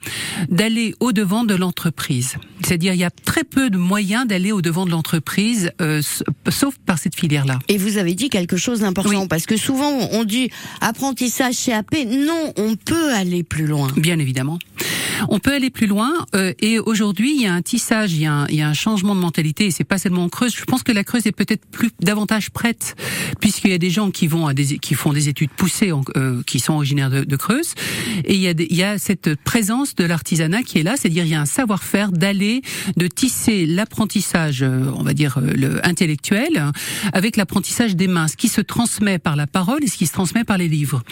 d'aller 0.50 0.94
au 1.00 1.12
devant 1.12 1.44
de 1.44 1.54
l'entreprise. 1.54 2.34
C'est-à-dire, 2.62 2.92
il 2.94 3.00
y 3.00 3.04
a 3.04 3.10
très 3.10 3.44
peu 3.44 3.70
de 3.70 3.78
moyens 3.78 4.26
d'aller 4.26 4.52
au 4.52 4.60
devant 4.60 4.84
de 4.86 4.90
l'entreprise, 4.90 5.70
euh, 5.80 6.02
sauf 6.50 6.74
par 6.84 6.98
cette 6.98 7.14
filière-là. 7.14 7.58
Et 7.68 7.78
vous 7.78 7.96
avez 7.98 8.14
dit 8.14 8.28
quelque 8.28 8.56
chose 8.56 8.80
d'important 8.80 9.22
Oui. 9.22 9.28
parce 9.28 9.46
que 9.46 9.56
souvent 9.56 9.90
on 10.12 10.24
dit 10.24 10.50
apprentissage 10.80 11.56
CAP. 11.64 11.94
Non, 12.06 12.52
on 12.56 12.76
peut 12.76 13.12
aller 13.14 13.42
plus 13.42 13.66
loin. 13.66 13.88
Bien 13.96 14.18
évidemment. 14.18 14.58
On 15.30 15.38
peut 15.38 15.52
aller 15.54 15.70
plus 15.70 15.86
loin 15.86 16.12
euh, 16.34 16.52
et 16.60 16.78
aujourd'hui 16.78 17.34
il 17.36 17.42
y 17.42 17.46
a 17.46 17.54
un 17.54 17.62
tissage, 17.62 18.12
il 18.12 18.20
y 18.20 18.26
a 18.26 18.32
un, 18.32 18.46
il 18.48 18.56
y 18.56 18.60
a 18.62 18.68
un 18.68 18.74
changement 18.74 19.14
de 19.14 19.20
mentalité 19.20 19.66
et 19.66 19.70
c'est 19.70 19.84
pas 19.84 19.96
seulement 19.98 20.24
en 20.24 20.28
Creuse. 20.28 20.54
Je 20.54 20.64
pense 20.64 20.82
que 20.82 20.92
la 20.92 21.04
Creuse 21.04 21.26
est 21.26 21.32
peut-être 21.32 21.64
plus 21.70 21.90
davantage 22.00 22.50
prête 22.50 22.94
puisqu'il 23.40 23.70
y 23.70 23.74
a 23.74 23.78
des 23.78 23.88
gens 23.90 24.10
qui 24.10 24.26
vont 24.26 24.46
à 24.46 24.52
des 24.52 24.78
qui 24.78 24.92
font 24.94 25.14
des 25.14 25.28
études 25.30 25.50
poussées 25.50 25.90
en- 25.92 26.02
euh, 26.16 26.25
qui 26.46 26.60
sont 26.60 26.74
originaires 26.74 27.10
de, 27.10 27.36
Creuse 27.36 27.74
et 28.24 28.34
il 28.34 28.76
y 28.76 28.82
a 28.82 28.98
cette 28.98 29.34
présence 29.34 29.94
de 29.94 30.04
l'artisanat 30.04 30.62
qui 30.62 30.78
est 30.78 30.82
là, 30.82 30.94
c'est-à-dire 30.96 31.24
il 31.24 31.30
y 31.30 31.34
a 31.34 31.40
un 31.40 31.46
savoir-faire 31.46 32.10
d'aller 32.12 32.62
de 32.96 33.06
tisser 33.06 33.66
l'apprentissage, 33.66 34.62
euh, 34.62 34.90
on 34.96 35.02
va 35.02 35.12
dire 35.12 35.38
euh, 35.38 35.52
le 35.54 35.86
intellectuel 35.86 36.72
avec 37.12 37.36
l'apprentissage 37.36 37.96
des 37.96 38.08
mains, 38.08 38.28
ce 38.28 38.36
qui 38.36 38.48
se 38.48 38.60
transmet 38.60 39.18
par 39.18 39.36
la 39.36 39.46
parole 39.46 39.84
et 39.84 39.86
ce 39.86 39.96
qui 39.96 40.06
se 40.06 40.12
transmet 40.12 40.44
par 40.44 40.58
les 40.58 40.68
livres. 40.68 41.02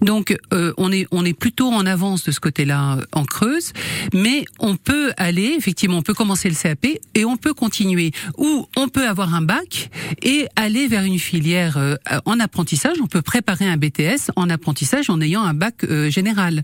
Donc 0.00 0.36
euh, 0.52 0.72
on 0.76 0.92
est 0.92 1.06
on 1.10 1.24
est 1.24 1.32
plutôt 1.32 1.68
en 1.68 1.86
avance 1.86 2.24
de 2.24 2.30
ce 2.30 2.40
côté-là 2.40 2.98
euh, 2.98 3.04
en 3.12 3.24
Creuse, 3.24 3.72
mais 4.14 4.44
on 4.58 4.76
peut 4.76 5.12
aller 5.16 5.54
effectivement, 5.56 5.98
on 5.98 6.02
peut 6.02 6.14
commencer 6.14 6.48
le 6.48 6.54
CAP 6.54 6.86
et 7.14 7.24
on 7.24 7.36
peut 7.36 7.54
continuer 7.54 8.12
ou 8.38 8.66
on 8.76 8.88
peut 8.88 9.06
avoir 9.06 9.34
un 9.34 9.42
bac 9.42 9.90
et 10.22 10.46
aller 10.56 10.86
vers 10.86 11.02
une 11.02 11.18
filière 11.18 11.76
euh, 11.76 11.96
en 12.24 12.40
apprentissage. 12.40 12.96
On 13.02 13.06
peut 13.06 13.22
préparer 13.22 13.66
un 13.66 13.76
BTS 13.76 14.30
en 14.36 14.48
apprentissage 14.52 15.10
en 15.10 15.20
ayant 15.20 15.42
un 15.42 15.54
bac 15.54 15.84
euh, 15.84 16.10
général. 16.10 16.62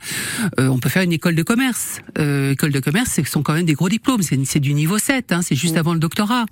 Euh, 0.59 0.68
on 0.68 0.78
peut 0.78 0.88
faire 0.88 1.02
une 1.02 1.12
école 1.12 1.35
de 1.35 1.42
commerce. 1.42 2.00
Euh, 2.18 2.52
école 2.52 2.73
de 2.73 2.80
commerce, 2.80 3.11
ce 3.12 3.25
sont 3.25 3.42
quand 3.42 3.54
même 3.54 3.66
des 3.66 3.75
gros 3.75 3.88
diplômes. 3.88 4.23
C'est 4.23 4.61
du 4.61 4.75
niveau 4.75 4.99
7, 4.99 5.33
hein, 5.33 5.42
c'est 5.42 5.54
juste 5.54 5.76
avant 5.76 5.95
le 5.95 6.00
doctorat. 6.00 6.47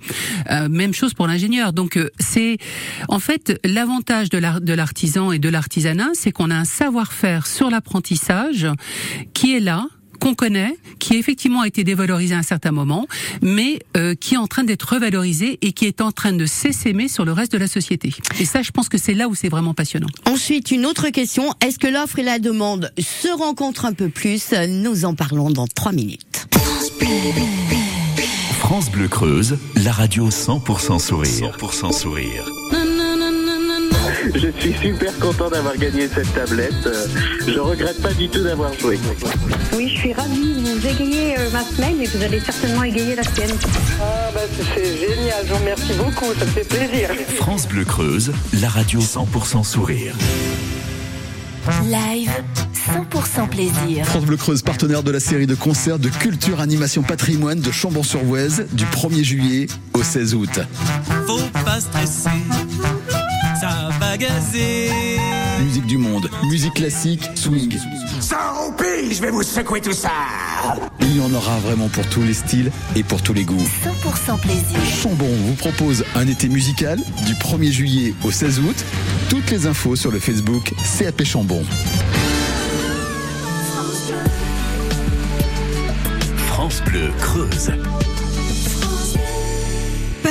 Même 0.69 0.95
chose 0.95 1.15
pour 1.15 1.27
l'ingénieur. 1.27 1.73
Donc 1.73 1.99
c'est 2.19 2.59
en 3.09 3.19
fait 3.19 3.61
l'avantage 3.65 4.31
de 4.31 4.75
l'artisan 4.75 5.33
et 5.33 5.39
de 5.39 5.49
l'artisanat, 5.49 6.11
c'est 6.15 6.33
qu'on 6.33 6.51
a 6.51 6.57
un 6.57 6.65
savoir-faire 6.65 7.47
sur 7.47 7.71
l'apprentissage 7.71 8.67
qui 9.35 9.57
est 9.57 9.61
là 9.61 9.87
qu'on 10.17 10.35
connaît, 10.35 10.77
qui 10.99 11.17
effectivement 11.17 11.63
a 11.63 11.67
été 11.67 11.85
dévalorisé 11.85 12.35
à 12.35 12.39
un 12.39 12.43
certain 12.43 12.73
moment, 12.73 13.07
mais 13.43 13.81
euh, 13.97 14.15
qui 14.15 14.35
est 14.35 14.39
en 14.39 14.47
train 14.47 14.65
d'être 14.65 14.95
revalorisé 14.95 15.59
et 15.63 15.73
qui 15.73 15.87
est 15.87 16.01
en 16.01 16.13
train 16.13 16.33
de 16.33 16.47
s'essaimer 16.47 17.09
sur 17.09 17.25
le 17.25 17.33
reste 17.33 17.53
de 17.53 17.59
la 17.59 17.69
société. 17.69 18.13
Et 18.41 18.45
ça, 18.45 18.63
je 18.63 18.71
pense 18.71 18.89
que 18.89 18.99
c'est 18.99 19.15
là 19.15 19.29
où 19.29 19.35
c'est 19.35 19.49
vraiment 19.49 19.75
passionnant. 19.75 20.09
Ensuite, 20.27 20.71
une 20.71 20.87
autre 20.87 21.09
question. 21.11 21.53
Est-ce 21.61 21.79
que 21.79 21.87
l'offre 21.87 22.19
et 22.19 22.23
la 22.23 22.39
demande 22.39 22.93
se 22.99 23.29
rencontrent 23.29 23.85
un 23.85 23.93
peu 23.93 24.09
plus? 24.09 24.53
Nous 24.69 25.05
en 25.05 25.15
parlons 25.15 25.51
dans 25.51 25.67
trois 25.67 25.93
minutes. 25.93 26.47
France 28.59 28.91
Bleu 28.91 29.09
Creuse, 29.09 29.59
la 29.77 29.93
radio 29.93 30.29
100% 30.29 30.99
sourire. 30.99 31.57
100% 31.59 31.93
sourire. 31.93 32.86
Je 34.37 34.49
suis 34.61 34.75
super 34.75 35.19
content 35.19 35.49
d'avoir 35.49 35.77
gagné 35.79 36.09
cette 36.09 36.33
tablette. 36.35 36.87
Euh, 36.87 37.07
Je 37.47 37.59
regrette 37.59 38.01
pas 38.03 38.13
du 38.13 38.29
tout 38.29 38.43
d'avoir 38.43 38.73
joué. 38.79 38.99
Oui, 39.75 39.89
je 39.95 39.99
suis 39.99 40.13
ravie. 40.13 40.53
Vous 40.63 40.87
égayez 40.87 41.39
euh, 41.39 41.51
ma 41.53 41.63
semaine 41.63 42.03
et 42.03 42.07
vous 42.07 42.23
allez 42.23 42.41
certainement 42.41 42.83
égayer 42.85 43.15
la 43.15 43.23
sienne. 43.23 43.57
Ah 43.99 44.31
bah 44.35 44.41
c'est 44.75 44.85
génial, 44.85 45.43
je 45.47 45.53
vous 45.53 45.59
remercie 45.59 45.93
beaucoup, 45.95 46.35
ça 46.39 46.45
me 46.45 46.51
fait 46.51 46.69
plaisir. 46.69 47.09
France 47.37 47.67
Bleu 47.67 47.85
Creuse, 47.87 48.33
la 48.61 48.69
radio 48.69 49.01
100% 49.01 49.65
sourire. 49.65 50.15
Live, 51.85 52.31
100% 52.75 53.49
plaisir. 53.49 54.05
France 54.05 54.25
Bleu 54.27 54.37
Creuse, 54.37 54.61
partenaire 54.61 55.03
de 55.03 55.11
la 55.11 55.21
série 55.21 55.47
de 55.47 55.55
concerts 55.55 55.99
de 55.99 56.11
culture 56.11 56.61
animation 56.61 57.03
patrimoine 57.03 57.61
de 57.61 57.71
Chambon-sur-Voueize 57.71 58.67
du 58.73 58.85
1er 58.85 59.25
juillet 59.25 59.67
au 59.95 60.03
16 60.03 60.35
août. 60.35 60.61
Faut 61.27 61.41
pas 61.65 61.81
stresser, 61.81 62.29
ça. 63.67 65.63
Musique 65.63 65.87
du 65.87 65.99
monde, 65.99 66.31
musique 66.51 66.75
classique, 66.75 67.29
swing. 67.35 67.77
je 69.11 69.21
vais 69.21 69.31
vous 69.31 69.43
secouer 69.43 69.81
tout 69.81 69.93
ça 69.93 70.11
Il 71.01 71.17
y 71.17 71.21
en 71.21 71.33
aura 71.33 71.59
vraiment 71.59 71.89
pour 71.89 72.07
tous 72.09 72.23
les 72.23 72.35
styles 72.35 72.71
et 72.95 73.03
pour 73.03 73.23
tous 73.23 73.33
les 73.33 73.45
goûts. 73.45 73.57
100% 73.59 74.41
plaisir. 74.41 74.79
Chambon 75.03 75.29
vous 75.47 75.55
propose 75.55 76.05
un 76.15 76.27
été 76.27 76.49
musical 76.49 76.99
du 77.27 77.35
1er 77.35 77.71
juillet 77.71 78.15
au 78.25 78.31
16 78.31 78.61
août. 78.61 78.85
Toutes 79.29 79.51
les 79.51 79.67
infos 79.67 79.97
sur 79.97 80.11
le 80.11 80.19
Facebook 80.19 80.73
CAP 80.99 81.25
Chambon. 81.25 81.65
France 86.49 86.83
Bleu 86.87 87.11
Creuse. 87.21 87.71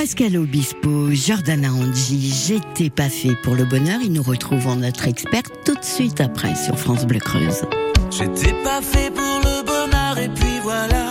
Pascal 0.06 0.38
Obispo, 0.38 1.10
Jordana 1.14 1.74
Angie, 1.74 2.32
j'étais 2.32 2.92
pas 2.92 3.10
fait 3.10 3.36
pour 3.42 3.56
le 3.56 3.66
bonheur. 3.66 4.02
Ils 4.04 4.14
nous 4.14 4.22
retrouvent 4.22 4.78
notre 4.78 5.08
experte 5.08 5.52
tout 5.66 5.74
de 5.74 5.84
suite 5.84 6.22
après 6.22 6.54
sur 6.54 6.78
France 6.78 7.08
Bleu 7.08 7.18
Creuse. 7.18 7.64
J'étais 8.12 8.54
pas 8.64 8.84
fait 8.84 9.10
pour 9.10 9.42
le 9.44 9.66
bonheur 9.66 10.20
et 10.20 10.30
puis 10.30 10.60
voilà. 10.62 11.08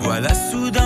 Voilà 0.00 0.28
soudain 0.34 0.85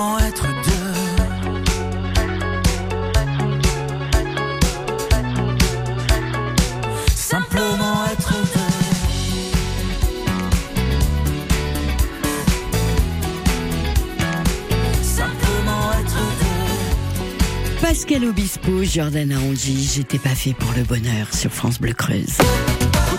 Simplement 0.00 0.18
être 0.20 0.46
deux. 0.64 0.70
Simplement 7.14 8.06
être 8.10 8.32
deux. 8.32 8.72
Simplement 15.02 15.92
être 16.00 16.16
deux. 16.40 17.80
Pascal 17.82 18.24
Obispo, 18.24 18.82
Jordana 18.82 19.36
Angie, 19.38 19.86
j'étais 19.94 20.16
pas 20.18 20.30
fait 20.30 20.54
pour 20.54 20.72
le 20.78 20.84
bonheur 20.84 21.26
sur 21.34 21.52
France 21.52 21.78
Bleu 21.78 21.92
Creuse. 21.92 22.38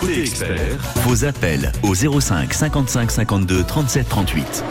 Côté 0.00 0.22
expert, 0.22 0.80
vos 1.06 1.24
appels 1.24 1.70
au 1.84 1.94
05 1.94 2.52
55 2.52 3.12
52 3.12 3.62
37 3.62 4.08
38. 4.08 4.64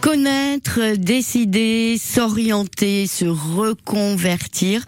Connaître, 0.00 0.96
décider, 0.96 1.96
s'orienter, 1.98 3.06
se 3.06 3.24
reconvertir. 3.24 4.84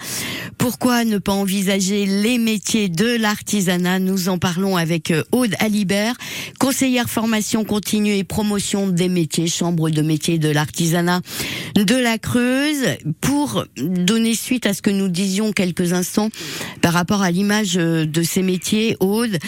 Pourquoi 0.58 1.04
ne 1.04 1.18
pas 1.18 1.32
envisager 1.32 2.06
les 2.06 2.38
métiers 2.38 2.88
de 2.88 3.16
l'artisanat? 3.16 3.98
Nous 3.98 4.28
en 4.28 4.38
parlons 4.38 4.76
avec 4.76 5.10
euh, 5.10 5.22
Aude 5.32 5.54
Alibert, 5.58 6.14
conseillère 6.58 7.08
formation 7.08 7.64
continue 7.64 8.14
et 8.14 8.24
promotion 8.24 8.88
des 8.88 9.08
métiers, 9.08 9.46
chambre 9.46 9.90
de 9.90 10.02
métiers 10.02 10.38
de 10.38 10.50
l'artisanat 10.50 11.20
de 11.74 11.94
la 11.94 12.18
Creuse. 12.18 12.96
Pour 13.20 13.64
donner 13.76 14.34
suite 14.34 14.66
à 14.66 14.74
ce 14.74 14.82
que 14.82 14.90
nous 14.90 15.08
disions 15.08 15.52
quelques 15.52 15.92
instants 15.92 16.30
par 16.80 16.92
rapport 16.92 17.22
à 17.22 17.30
l'image 17.30 17.76
euh, 17.76 18.06
de 18.06 18.22
ces 18.22 18.42
métiers, 18.42 18.96
Aude, 19.00 19.38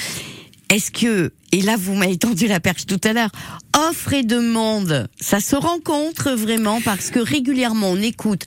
est-ce 0.71 0.91
que, 0.93 1.33
et 1.53 1.63
là 1.63 1.77
vous 1.77 1.95
m'avez 1.95 2.17
tendu 2.17 2.47
la 2.47 2.61
perche 2.61 2.87
tout 2.87 3.01
à 3.05 3.13
l'heure, 3.13 3.31
offre 3.77 4.13
et 4.15 4.23
demande, 4.23 5.09
ça 5.21 5.41
se 5.41 5.57
rencontre 5.57 6.31
vraiment 6.31 6.81
parce 6.81 7.11
que 7.11 7.19
régulièrement 7.19 7.91
on 7.91 7.97
écoute 7.97 8.47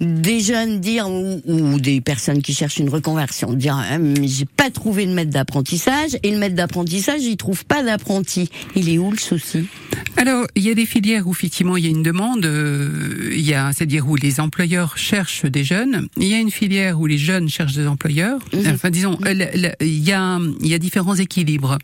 des 0.00 0.40
jeunes 0.40 0.80
dire 0.80 1.08
ou, 1.08 1.40
ou 1.46 1.80
des 1.80 2.00
personnes 2.00 2.42
qui 2.42 2.54
cherchent 2.54 2.78
une 2.78 2.88
reconversion 2.88 3.52
dire 3.52 3.76
Ah, 3.90 3.98
mais 3.98 4.26
j'ai 4.26 4.44
pas 4.44 4.70
trouvé 4.70 5.06
le 5.06 5.12
maître 5.12 5.30
d'apprentissage 5.30 6.16
et 6.22 6.30
le 6.30 6.38
maître 6.38 6.54
d'apprentissage 6.54 7.22
il 7.22 7.36
trouve 7.36 7.64
pas 7.64 7.82
d'apprenti 7.82 8.50
il 8.76 8.88
est 8.88 8.98
où 8.98 9.10
le 9.10 9.18
souci? 9.18 9.66
Alors, 10.16 10.46
il 10.54 10.62
y 10.62 10.70
a 10.70 10.74
des 10.74 10.86
filières 10.86 11.26
où 11.26 11.32
effectivement 11.32 11.76
il 11.76 11.84
y 11.84 11.86
a 11.88 11.90
une 11.90 12.02
demande, 12.02 12.46
euh, 12.46 13.30
il 13.32 13.40
y 13.40 13.54
a, 13.54 13.72
c'est-à-dire 13.72 14.08
où 14.08 14.16
les 14.16 14.40
employeurs 14.40 14.96
cherchent 14.96 15.44
des 15.44 15.64
jeunes. 15.64 16.08
Il 16.16 16.28
y 16.28 16.34
a 16.34 16.38
une 16.38 16.50
filière 16.50 17.00
où 17.00 17.06
les 17.06 17.18
jeunes 17.18 17.48
cherchent 17.48 17.74
des 17.74 17.86
employeurs. 17.86 18.38
Enfin, 18.66 18.90
disons, 18.90 19.18
y 19.24 20.12
a, 20.12 20.38
il 20.60 20.68
y 20.68 20.74
a 20.74 20.78
différents 20.78 21.16
équilibres. 21.16 21.78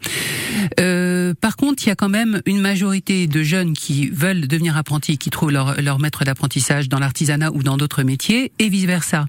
Euh, 0.79 1.00
par 1.41 1.57
contre, 1.57 1.85
il 1.85 1.89
y 1.89 1.93
a 1.93 1.97
quand 1.97 2.09
même 2.09 2.41
une 2.47 2.61
majorité 2.61 3.27
de 3.27 3.43
jeunes 3.43 3.75
qui 3.75 4.09
veulent 4.09 4.47
devenir 4.47 4.77
apprentis, 4.77 5.19
qui 5.19 5.31
trouvent 5.31 5.51
leur, 5.51 5.81
leur 5.81 5.99
maître 5.99 6.25
d'apprentissage 6.25 6.89
dans 6.89 6.99
l'artisanat 6.99 7.51
ou 7.53 7.63
dans 7.63 7.77
d'autres 7.77 8.03
métiers, 8.03 8.53
et 8.59 8.69
vice 8.69 8.85
versa. 8.85 9.27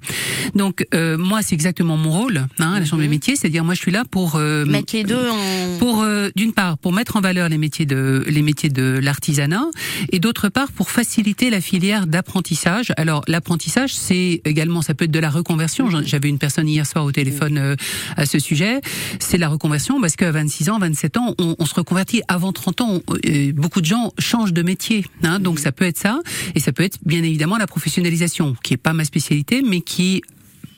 Donc, 0.56 0.86
euh, 0.94 1.18
moi, 1.18 1.42
c'est 1.42 1.56
exactement 1.56 1.98
mon 1.98 2.12
rôle, 2.12 2.46
hein, 2.60 2.74
à 2.74 2.80
la 2.80 2.86
chambre 2.86 3.02
des 3.02 3.08
métiers, 3.08 3.36
c'est-à-dire 3.36 3.64
moi, 3.64 3.74
je 3.74 3.80
suis 3.80 3.92
là 3.92 4.04
pour 4.10 4.36
euh, 4.36 4.66
mettre 4.66 4.96
les 4.96 5.04
deux 5.04 5.30
en 5.30 5.78
pour 5.80 6.02
euh, 6.02 6.30
d'une 6.36 6.54
part 6.54 6.78
pour 6.78 6.94
mettre 6.94 7.16
en 7.16 7.22
valeur 7.22 7.50
les 7.50 7.58
métiers 7.58 7.86
de 7.86 8.24
les 8.28 8.42
métiers 8.42 8.70
de 8.70 9.00
l'artisanat 9.02 9.66
et 10.12 10.20
d'autre 10.20 10.50
part 10.50 10.72
pour 10.72 10.92
faciliter 10.92 11.50
la 11.50 11.62
filière 11.62 12.08
d'apprentissage. 12.08 12.94
Alors 12.98 13.24
l'apprentissage 13.28 13.94
c'est 13.96 14.42
également 14.46 14.82
ça 14.82 14.94
peut 14.94 15.06
être 15.06 15.12
de 15.12 15.20
la 15.20 15.30
reconversion. 15.30 15.90
J'avais 16.04 16.30
une 16.30 16.40
personne 16.40 16.68
hier 16.68 16.86
soir 16.86 17.06
au 17.06 17.12
téléphone 17.12 17.58
euh, 17.58 17.76
à 18.18 18.26
ce 18.26 18.40
sujet. 18.40 18.82
C'est 19.20 19.38
la 19.38 19.50
reconversion 19.50 20.00
parce 20.00 20.16
qu'à 20.16 20.32
26 20.32 20.70
ans, 20.70 20.80
27 20.80 21.18
ans, 21.18 21.36
on, 21.40 21.56
on 21.58 21.66
se 21.66 21.74
reconvertit. 21.92 22.22
Avant 22.30 22.54
30 22.54 22.82
ans, 22.82 23.02
euh, 23.26 23.52
beaucoup 23.54 23.82
de 23.82 23.86
gens 23.86 24.14
changent 24.18 24.54
de 24.54 24.62
métier. 24.62 25.06
Hein, 25.24 25.40
donc 25.40 25.60
ça 25.60 25.72
peut 25.72 25.86
être 25.86 25.98
ça 25.98 26.20
et 26.56 26.60
ça 26.60 26.72
peut 26.72 26.84
être 26.84 26.98
bien 27.06 27.22
évidemment 27.22 27.58
la 27.58 27.68
professionnalisation 27.68 28.56
qui 28.64 28.74
est 28.74 28.78
pas 28.78 28.94
ma 28.94 29.04
spécialité 29.04 29.62
mais 29.62 29.82
qui 29.82 30.22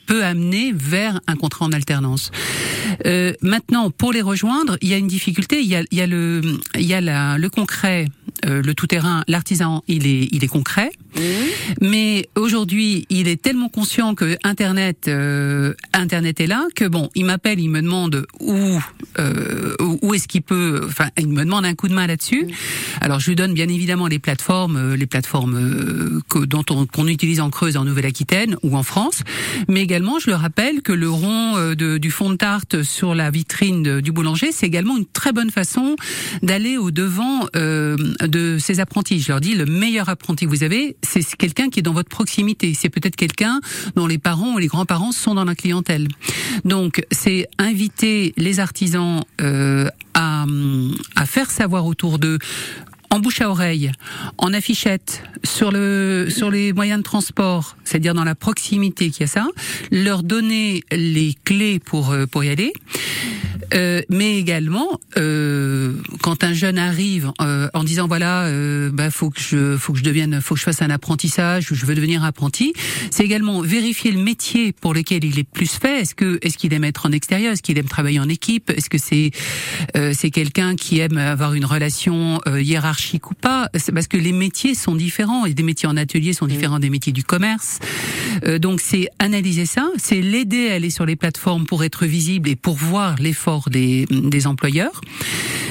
peut 0.06 0.24
amener 0.24 0.72
vers 0.74 1.20
un 1.26 1.36
contrat 1.36 1.66
en 1.66 1.72
alternance. 1.72 2.30
Euh, 3.06 3.32
maintenant, 3.42 3.90
pour 3.90 4.12
les 4.12 4.22
rejoindre, 4.22 4.76
il 4.80 4.88
y 4.88 4.94
a 4.94 4.98
une 4.98 5.06
difficulté. 5.06 5.60
Il 5.60 5.68
y 5.68 5.76
a, 5.76 5.82
il 5.90 5.98
y 5.98 6.00
a 6.00 6.06
le, 6.06 6.40
il 6.76 6.86
y 6.86 6.94
a 6.94 7.00
la, 7.00 7.38
le 7.38 7.50
concret, 7.50 8.06
euh, 8.44 8.62
le 8.62 8.74
tout 8.74 8.86
terrain, 8.86 9.24
l'artisan. 9.28 9.82
Il 9.88 10.06
est, 10.06 10.28
il 10.32 10.44
est 10.44 10.48
concret. 10.48 10.90
Mais 11.80 12.28
aujourd'hui, 12.34 13.06
il 13.08 13.28
est 13.28 13.40
tellement 13.40 13.68
conscient 13.68 14.16
que 14.16 14.36
Internet, 14.42 15.06
euh, 15.06 15.74
Internet 15.92 16.40
est 16.40 16.48
là 16.48 16.66
que 16.74 16.84
bon, 16.86 17.08
il 17.14 17.24
m'appelle, 17.24 17.60
il 17.60 17.70
me 17.70 17.80
demande 17.82 18.26
où, 18.40 18.80
euh, 19.20 19.76
où 20.02 20.12
est-ce 20.14 20.26
qu'il 20.26 20.42
peut. 20.42 20.82
Enfin, 20.84 21.10
il 21.16 21.28
me 21.28 21.44
demande 21.44 21.64
un 21.64 21.74
coup 21.74 21.86
de 21.86 21.94
main 21.94 22.08
là-dessus. 22.08 22.48
Alors, 23.00 23.20
je 23.20 23.28
lui 23.30 23.36
donne 23.36 23.54
bien 23.54 23.68
évidemment 23.68 24.08
les 24.08 24.18
plateformes, 24.18 24.76
euh, 24.76 24.96
les 24.96 25.06
plateformes 25.06 26.20
que, 26.28 26.40
dont 26.40 26.64
on, 26.70 26.86
qu'on 26.86 27.06
utilise 27.06 27.40
en 27.40 27.50
Creuse, 27.50 27.76
en 27.76 27.84
Nouvelle-Aquitaine 27.84 28.56
ou 28.64 28.76
en 28.76 28.82
France. 28.82 29.22
Mais 29.68 29.82
également, 29.82 30.18
je 30.18 30.30
le 30.30 30.36
rappelle 30.36 30.82
que 30.82 30.92
le 30.92 31.10
rond 31.10 31.74
de, 31.74 31.98
du 31.98 32.10
fond 32.10 32.30
de 32.30 32.36
tarte 32.36 32.82
sur 32.84 33.14
la 33.14 33.30
vitrine 33.30 34.00
du 34.00 34.12
boulanger, 34.12 34.52
c'est 34.52 34.66
également 34.66 34.96
une 34.96 35.06
très 35.06 35.32
bonne 35.32 35.50
façon 35.50 35.96
d'aller 36.42 36.76
au 36.76 36.90
devant 36.90 37.46
euh, 37.56 37.96
de 38.20 38.58
ces 38.58 38.80
apprentis. 38.80 39.20
Je 39.20 39.32
leur 39.32 39.40
dis, 39.40 39.54
le 39.54 39.66
meilleur 39.66 40.08
apprenti 40.08 40.44
que 40.44 40.50
vous 40.50 40.62
avez, 40.62 40.96
c'est 41.02 41.24
quelqu'un 41.36 41.70
qui 41.70 41.80
est 41.80 41.82
dans 41.82 41.92
votre 41.92 42.08
proximité. 42.08 42.74
C'est 42.74 42.90
peut-être 42.90 43.16
quelqu'un 43.16 43.60
dont 43.96 44.06
les 44.06 44.18
parents 44.18 44.54
ou 44.54 44.58
les 44.58 44.66
grands-parents 44.66 45.12
sont 45.12 45.34
dans 45.34 45.44
la 45.44 45.54
clientèle. 45.54 46.08
Donc, 46.64 47.04
c'est 47.10 47.48
inviter 47.58 48.32
les 48.36 48.60
artisans 48.60 49.24
euh, 49.40 49.88
à, 50.14 50.46
à 51.16 51.26
faire 51.26 51.50
savoir 51.50 51.86
autour 51.86 52.18
d'eux 52.18 52.38
en 53.14 53.20
bouche 53.20 53.40
à 53.40 53.48
oreille, 53.48 53.92
en 54.38 54.52
affichette, 54.52 55.22
sur 55.44 55.70
le 55.70 56.26
sur 56.30 56.50
les 56.50 56.72
moyens 56.72 56.98
de 56.98 57.04
transport, 57.04 57.76
c'est-à-dire 57.84 58.12
dans 58.12 58.24
la 58.24 58.34
proximité 58.34 59.10
qu'il 59.10 59.20
y 59.20 59.24
a 59.24 59.28
ça, 59.28 59.46
leur 59.92 60.24
donner 60.24 60.82
les 60.90 61.36
clés 61.44 61.78
pour 61.78 62.10
euh, 62.10 62.26
pour 62.26 62.42
y 62.42 62.50
aller. 62.50 62.72
Euh, 63.74 64.02
mais 64.08 64.38
également, 64.38 65.00
euh, 65.16 65.94
quand 66.20 66.44
un 66.44 66.52
jeune 66.52 66.78
arrive 66.78 67.32
euh, 67.40 67.68
en 67.74 67.84
disant 67.84 68.06
voilà, 68.06 68.44
euh, 68.44 68.90
bah 68.92 69.10
faut 69.10 69.30
que 69.30 69.40
je 69.40 69.76
faut 69.76 69.92
que 69.92 69.98
je 69.98 70.04
devienne, 70.04 70.40
faut 70.40 70.54
que 70.54 70.60
je 70.60 70.64
fasse 70.64 70.82
un 70.82 70.90
apprentissage 70.90 71.70
ou 71.72 71.74
je 71.74 71.86
veux 71.86 71.94
devenir 71.94 72.24
apprenti, 72.24 72.72
c'est 73.10 73.24
également 73.24 73.60
vérifier 73.62 74.12
le 74.12 74.22
métier 74.22 74.72
pour 74.72 74.94
lequel 74.94 75.24
il 75.24 75.38
est 75.38 75.48
plus 75.48 75.70
fait. 75.70 76.00
Est-ce 76.00 76.14
que 76.14 76.38
est-ce 76.42 76.56
qu'il 76.56 76.72
aime 76.72 76.84
être 76.84 77.06
en 77.06 77.12
extérieur, 77.12 77.52
est-ce 77.52 77.62
qu'il 77.62 77.78
aime 77.78 77.88
travailler 77.88 78.20
en 78.20 78.28
équipe, 78.28 78.70
est-ce 78.70 78.90
que 78.90 78.98
c'est 78.98 79.30
euh, 79.96 80.12
c'est 80.14 80.30
quelqu'un 80.30 80.76
qui 80.76 81.00
aime 81.00 81.18
avoir 81.18 81.54
une 81.54 81.64
relation 81.64 82.40
euh, 82.46 82.62
hiérarchique 82.62 83.30
ou 83.30 83.34
pas? 83.34 83.68
C'est 83.74 83.92
Parce 83.92 84.08
que 84.08 84.16
les 84.16 84.32
métiers 84.32 84.74
sont 84.74 84.94
différents 84.94 85.46
et 85.46 85.54
des 85.54 85.62
métiers 85.62 85.88
en 85.88 85.96
atelier 85.96 86.32
sont 86.32 86.46
différents 86.46 86.78
des 86.78 86.90
métiers 86.90 87.12
du 87.12 87.24
commerce. 87.24 87.78
Euh, 88.44 88.58
donc 88.58 88.80
c'est 88.80 89.08
analyser 89.18 89.66
ça, 89.66 89.88
c'est 89.96 90.20
l'aider 90.20 90.70
à 90.70 90.74
aller 90.74 90.90
sur 90.90 91.06
les 91.06 91.16
plateformes 91.16 91.66
pour 91.66 91.84
être 91.84 92.06
visible 92.06 92.48
et 92.48 92.56
pour 92.56 92.76
voir 92.76 93.16
l'effort 93.18 93.63
des, 93.70 94.06
des 94.10 94.46
employeurs 94.46 95.00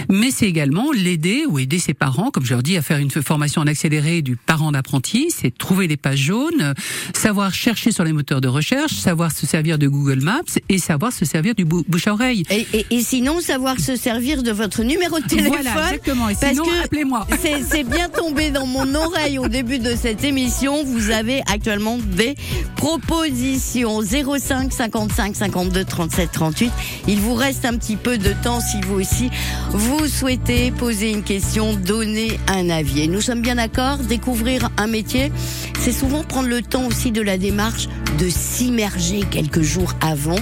mais 0.10 0.32
c'est 0.32 0.48
également 0.48 0.92
l'aider 0.92 1.46
ou 1.48 1.60
aider 1.60 1.80
ses 1.80 1.94
parents, 1.94 2.32
comme 2.32 2.46
je 2.46 2.54
leur 2.54 2.64
dis, 2.64 2.78
à 2.78 2.82
faire 2.82 2.98
une 2.98 3.12
formation 3.12 3.62
en 3.62 3.68
accéléré 3.68 4.22
du 4.22 4.36
parent 4.36 4.72
d'apprenti, 4.72 5.30
c'est 5.36 5.56
trouver 5.56 5.88
les 5.88 5.98
pages 5.98 6.20
jaunes, 6.20 6.74
savoir 7.16 7.54
chercher 7.54 7.92
sur 7.92 8.04
les 8.04 8.14
moteurs 8.14 8.42
de 8.42 8.48
recherche, 8.48 8.94
savoir 8.94 9.32
se 9.32 9.46
servir 9.46 9.78
de 9.78 9.88
Google 9.88 10.22
Maps 10.22 10.42
et 10.70 10.78
savoir 10.78 11.12
se 11.12 11.26
servir 11.26 11.56
du 11.56 11.66
bouche 11.66 12.08
à 12.08 12.14
oreille. 12.14 12.44
Et, 12.50 12.66
et, 12.74 12.86
et 12.92 13.02
sinon, 13.02 13.40
savoir 13.42 13.80
se 13.80 13.96
servir 13.96 14.44
de 14.44 14.52
votre 14.52 14.84
numéro 14.84 15.20
de 15.20 15.26
téléphone. 15.26 15.54
Voilà, 15.62 15.94
exactement. 15.94 16.30
Et 16.30 16.36
sinon, 16.36 16.66
appelez-moi. 16.84 17.28
C'est 17.70 17.84
bien 17.84 18.10
tombé 18.10 18.52
dans 18.52 18.66
mon 18.66 18.94
oreille 18.96 19.40
au 19.40 19.48
début 19.48 19.80
de 19.80 19.96
cette 19.96 20.24
émission. 20.24 20.84
Vous 20.84 21.12
avez 21.12 21.42
actuellement 21.52 21.98
des 21.98 22.36
propositions 22.76 24.02
05 24.02 24.72
55 24.72 25.36
52 25.36 25.84
37 25.86 26.32
38. 26.32 26.72
Il 27.08 27.20
vous 27.20 27.34
reste 27.34 27.66
un 27.66 27.73
petit 27.78 27.96
peu 27.96 28.18
de 28.18 28.34
temps 28.44 28.60
si 28.60 28.82
vous 28.82 28.96
aussi 28.96 29.30
vous 29.70 30.08
souhaitez 30.08 30.72
poser 30.72 31.12
une 31.12 31.24
question, 31.24 31.74
donner 31.74 32.40
un 32.48 32.70
avis. 32.70 33.02
Et 33.02 33.08
nous 33.08 33.22
sommes 33.22 33.42
bien 33.42 33.56
d'accord, 33.56 33.98
découvrir 33.98 34.70
un 34.78 34.88
métier, 34.88 35.32
c'est 35.80 35.92
souvent 35.92 36.24
prendre 36.24 36.50
le 36.50 36.62
temps 36.62 36.86
aussi 36.86 37.12
de 37.12 37.22
la 37.22 37.38
démarche 37.38 37.88
de 38.20 38.30
s'immerger 38.30 39.22
quelques 39.30 39.62
jours 39.62 39.94
avant. 40.02 40.40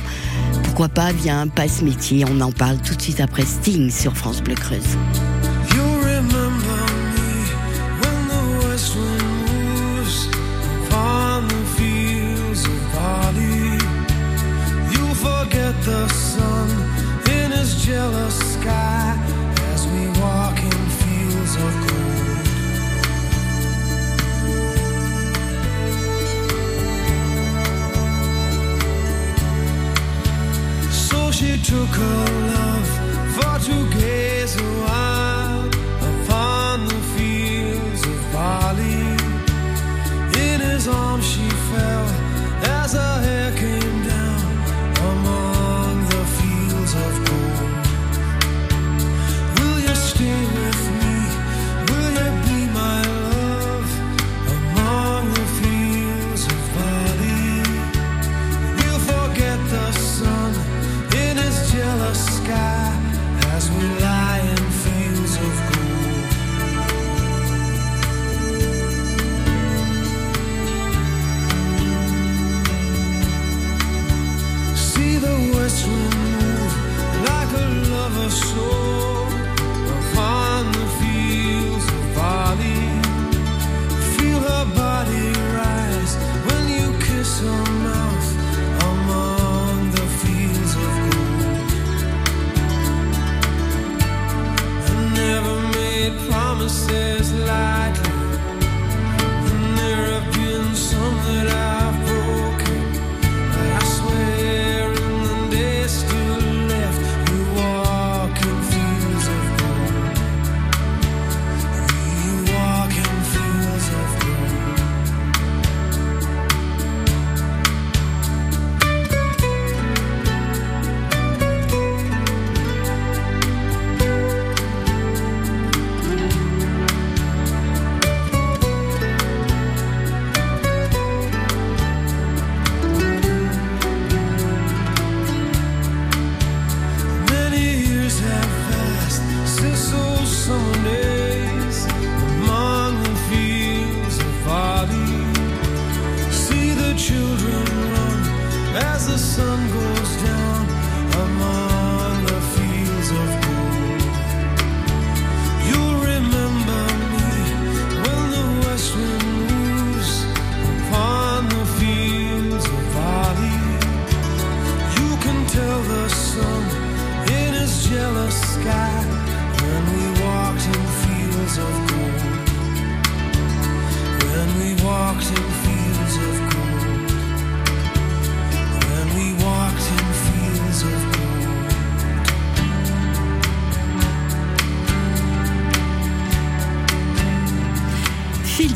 Pourquoi 0.63 0.89
pas 0.89 1.12
via 1.12 1.39
un 1.39 1.48
passe-métier 1.48 2.26
On 2.30 2.41
en 2.41 2.52
parle 2.52 2.78
tout 2.78 2.96
de 2.96 3.02
suite 3.02 3.20
après 3.20 3.46
Sting 3.46 3.89
sur 3.89 4.15
France 4.15 4.41
Bleu 4.41 4.56
Creuse. 4.56 4.98
As 19.73 19.86
we 19.88 20.08
walk 20.21 20.58
in 20.63 20.82
fields 20.99 21.56
of 21.56 21.73
gold. 21.88 22.45
So 30.91 31.32
she 31.32 31.58
took 31.62 31.89
her 31.89 32.25
love 32.54 32.89
for 33.36 33.60
to 33.67 33.90
the 75.22 75.54
west 75.56 75.88
wind 75.88 76.72
like 77.30 77.54
a 77.54 77.68
lover's 77.92 78.34
soul 78.34 78.81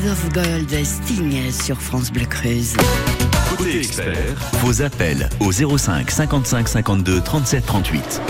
Of 0.08 0.30
Gold, 0.34 0.70
Sting 0.84 1.52
sur 1.52 1.82
France 1.82 2.12
Bleu 2.12 2.26
Creuse. 2.26 2.74
Côté 3.50 3.80
expert, 3.80 4.36
vos 4.62 4.82
appels 4.82 5.30
au 5.40 5.52
05 5.52 6.12
55 6.12 6.68
52 6.68 7.22
37 7.22 7.66
38. 7.66 8.22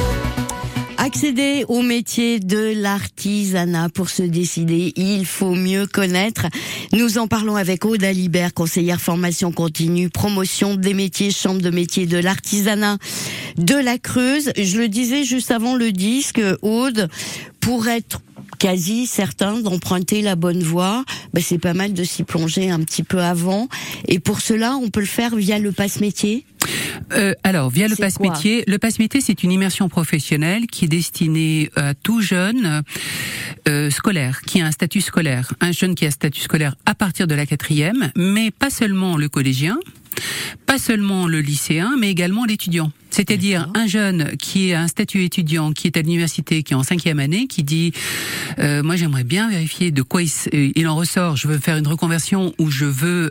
Accéder 0.98 1.66
au 1.68 1.82
métier 1.82 2.40
de 2.40 2.74
l'artisanat 2.82 3.90
pour 3.90 4.10
se 4.10 4.24
décider, 4.24 4.94
il 4.96 5.26
faut 5.26 5.54
mieux 5.54 5.86
connaître. 5.86 6.48
Nous 6.94 7.18
en 7.18 7.28
parlons 7.28 7.56
avec 7.56 7.86
Aude 7.86 8.04
Alibert, 8.04 8.54
conseillère 8.54 9.02
formation 9.02 9.52
continue, 9.52 10.10
promotion 10.10 10.76
des 10.76 10.94
métiers, 10.94 11.32
chambre 11.32 11.62
de 11.62 11.70
métiers 11.70 12.06
de 12.08 12.18
l'artisanat 12.18 12.98
de 13.58 13.76
la 13.76 13.98
Creuse. 13.98 14.52
Je 14.58 14.78
le 14.78 14.88
disais 14.88 15.24
juste 15.24 15.52
avant 15.52 15.76
le 15.76 15.92
disque, 15.92 16.42
Aude, 16.62 17.10
pour 17.66 17.88
être 17.88 18.22
quasi 18.60 19.08
certain 19.08 19.60
d'emprunter 19.60 20.22
la 20.22 20.36
bonne 20.36 20.62
voie, 20.62 21.04
ben 21.34 21.42
c'est 21.42 21.58
pas 21.58 21.74
mal 21.74 21.94
de 21.94 22.04
s'y 22.04 22.24
plonger 22.24 22.70
un 22.70 22.80
petit 22.82 23.02
peu 23.02 23.20
avant. 23.22 23.70
Et 24.08 24.20
pour 24.20 24.40
cela, 24.40 24.76
on 24.76 24.92
peut 24.92 25.00
le 25.00 25.08
faire 25.08 25.36
via 25.36 25.58
le 25.58 25.72
passe-métier. 25.72 26.46
Euh, 27.14 27.34
alors, 27.44 27.72
via 27.72 27.88
le 27.88 27.96
C'est 27.96 28.04
passe 28.04 28.18
quoi 28.20 28.30
métier, 28.30 28.64
le 28.68 28.78
passe 28.78 29.00
métier, 29.00 29.20
c'est 29.20 29.42
une 29.42 29.52
immersion 29.52 29.90
professionnelle 29.90 30.68
qui 30.68 30.86
est 30.86 30.90
destinée 30.90 31.72
à 31.76 31.96
tout 31.96 32.22
jeune 32.22 32.84
euh, 33.68 33.90
scolaire, 33.90 34.42
qui 34.42 34.62
a 34.62 34.68
un 34.68 34.72
statut 34.72 35.02
scolaire, 35.02 35.52
un 35.60 35.72
jeune 35.72 35.96
qui 35.96 36.06
a 36.06 36.10
un 36.10 36.12
statut 36.12 36.42
scolaire 36.42 36.76
à 36.86 36.94
partir 36.94 37.26
de 37.26 37.34
la 37.34 37.48
quatrième, 37.48 38.12
mais 38.16 38.52
pas 38.52 38.70
seulement 38.70 39.18
le 39.18 39.28
collégien, 39.28 39.80
pas 40.66 40.78
seulement 40.78 41.28
le 41.28 41.42
lycéen, 41.42 41.96
mais 42.00 42.10
également 42.10 42.46
l'étudiant. 42.46 42.92
C'est-à-dire 43.10 43.70
un 43.76 43.88
jeune 43.88 44.36
qui 44.38 44.74
a 44.74 44.82
un 44.82 44.88
statut 44.88 45.24
étudiant, 45.24 45.72
qui 45.72 45.88
est 45.88 45.98
à 45.98 46.02
l'université, 46.02 46.64
qui 46.64 46.74
est 46.74 46.76
en 46.76 46.84
cinquième 46.84 47.20
année, 47.20 47.48
qui 47.48 47.64
dit 47.64 47.94
euh, 48.60 48.84
moi 48.84 48.96
j'aimerais 48.96 49.24
bien 49.24 49.50
vérifier 49.50 49.92
de 49.92 50.02
quoi 50.02 50.22
il, 50.22 50.30
euh, 50.54 50.72
il 50.76 50.88
en 50.88 50.96
ressort. 50.96 51.38
Je 51.38 51.48
veux 51.48 51.58
faire 51.58 51.78
une 51.78 51.88
reconversion 51.88 52.54
ou 52.60 52.70
je 52.70 52.86
veux 52.86 53.30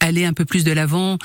aller 0.00 0.24
un 0.24 0.32
peu 0.32 0.44
plus 0.44 0.64
de 0.64 0.72
l'avant, 0.72 1.18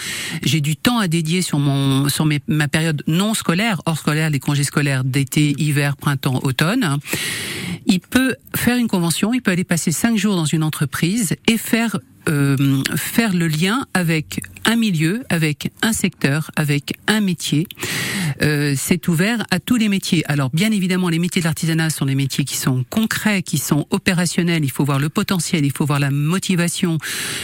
j'ai 0.43 0.61
du 0.61 0.75
temps 0.75 0.99
à 0.99 1.07
dédier 1.07 1.41
sur 1.41 1.59
mon 1.59 2.09
sur 2.09 2.25
mes, 2.25 2.41
ma 2.47 2.67
période 2.67 3.03
non 3.07 3.33
scolaire, 3.33 3.81
hors 3.85 3.97
scolaire, 3.97 4.29
les 4.29 4.39
congés 4.39 4.65
scolaires 4.65 5.03
d'été, 5.03 5.55
hiver, 5.57 5.95
printemps, 5.95 6.41
automne. 6.43 6.97
Il 7.87 7.99
peut 7.99 8.35
faire 8.55 8.77
une 8.77 8.87
convention, 8.87 9.33
il 9.33 9.41
peut 9.41 9.51
aller 9.51 9.63
passer 9.63 9.91
cinq 9.91 10.17
jours 10.17 10.35
dans 10.35 10.45
une 10.45 10.63
entreprise 10.63 11.35
et 11.47 11.57
faire 11.57 11.97
euh, 12.29 12.81
faire 12.95 13.33
le 13.33 13.47
lien 13.47 13.85
avec 13.93 14.41
un 14.65 14.75
milieu, 14.75 15.23
avec 15.29 15.71
un 15.81 15.93
secteur, 15.93 16.51
avec 16.55 16.93
un 17.07 17.21
métier. 17.21 17.67
Euh, 18.41 18.73
c'est 18.77 19.07
ouvert 19.07 19.45
à 19.51 19.59
tous 19.59 19.75
les 19.75 19.89
métiers. 19.89 20.23
Alors 20.27 20.49
bien 20.51 20.71
évidemment, 20.71 21.09
les 21.09 21.19
métiers 21.19 21.41
de 21.41 21.45
l'artisanat 21.45 21.89
sont 21.89 22.05
des 22.05 22.15
métiers 22.15 22.43
qui 22.43 22.57
sont 22.57 22.83
concrets, 22.89 23.43
qui 23.43 23.57
sont 23.57 23.85
opérationnels. 23.91 24.63
Il 24.63 24.71
faut 24.71 24.83
voir 24.83 24.99
le 24.99 25.09
potentiel, 25.09 25.65
il 25.65 25.71
faut 25.71 25.85
voir 25.85 25.99
la 25.99 26.11
motivation. 26.11 26.97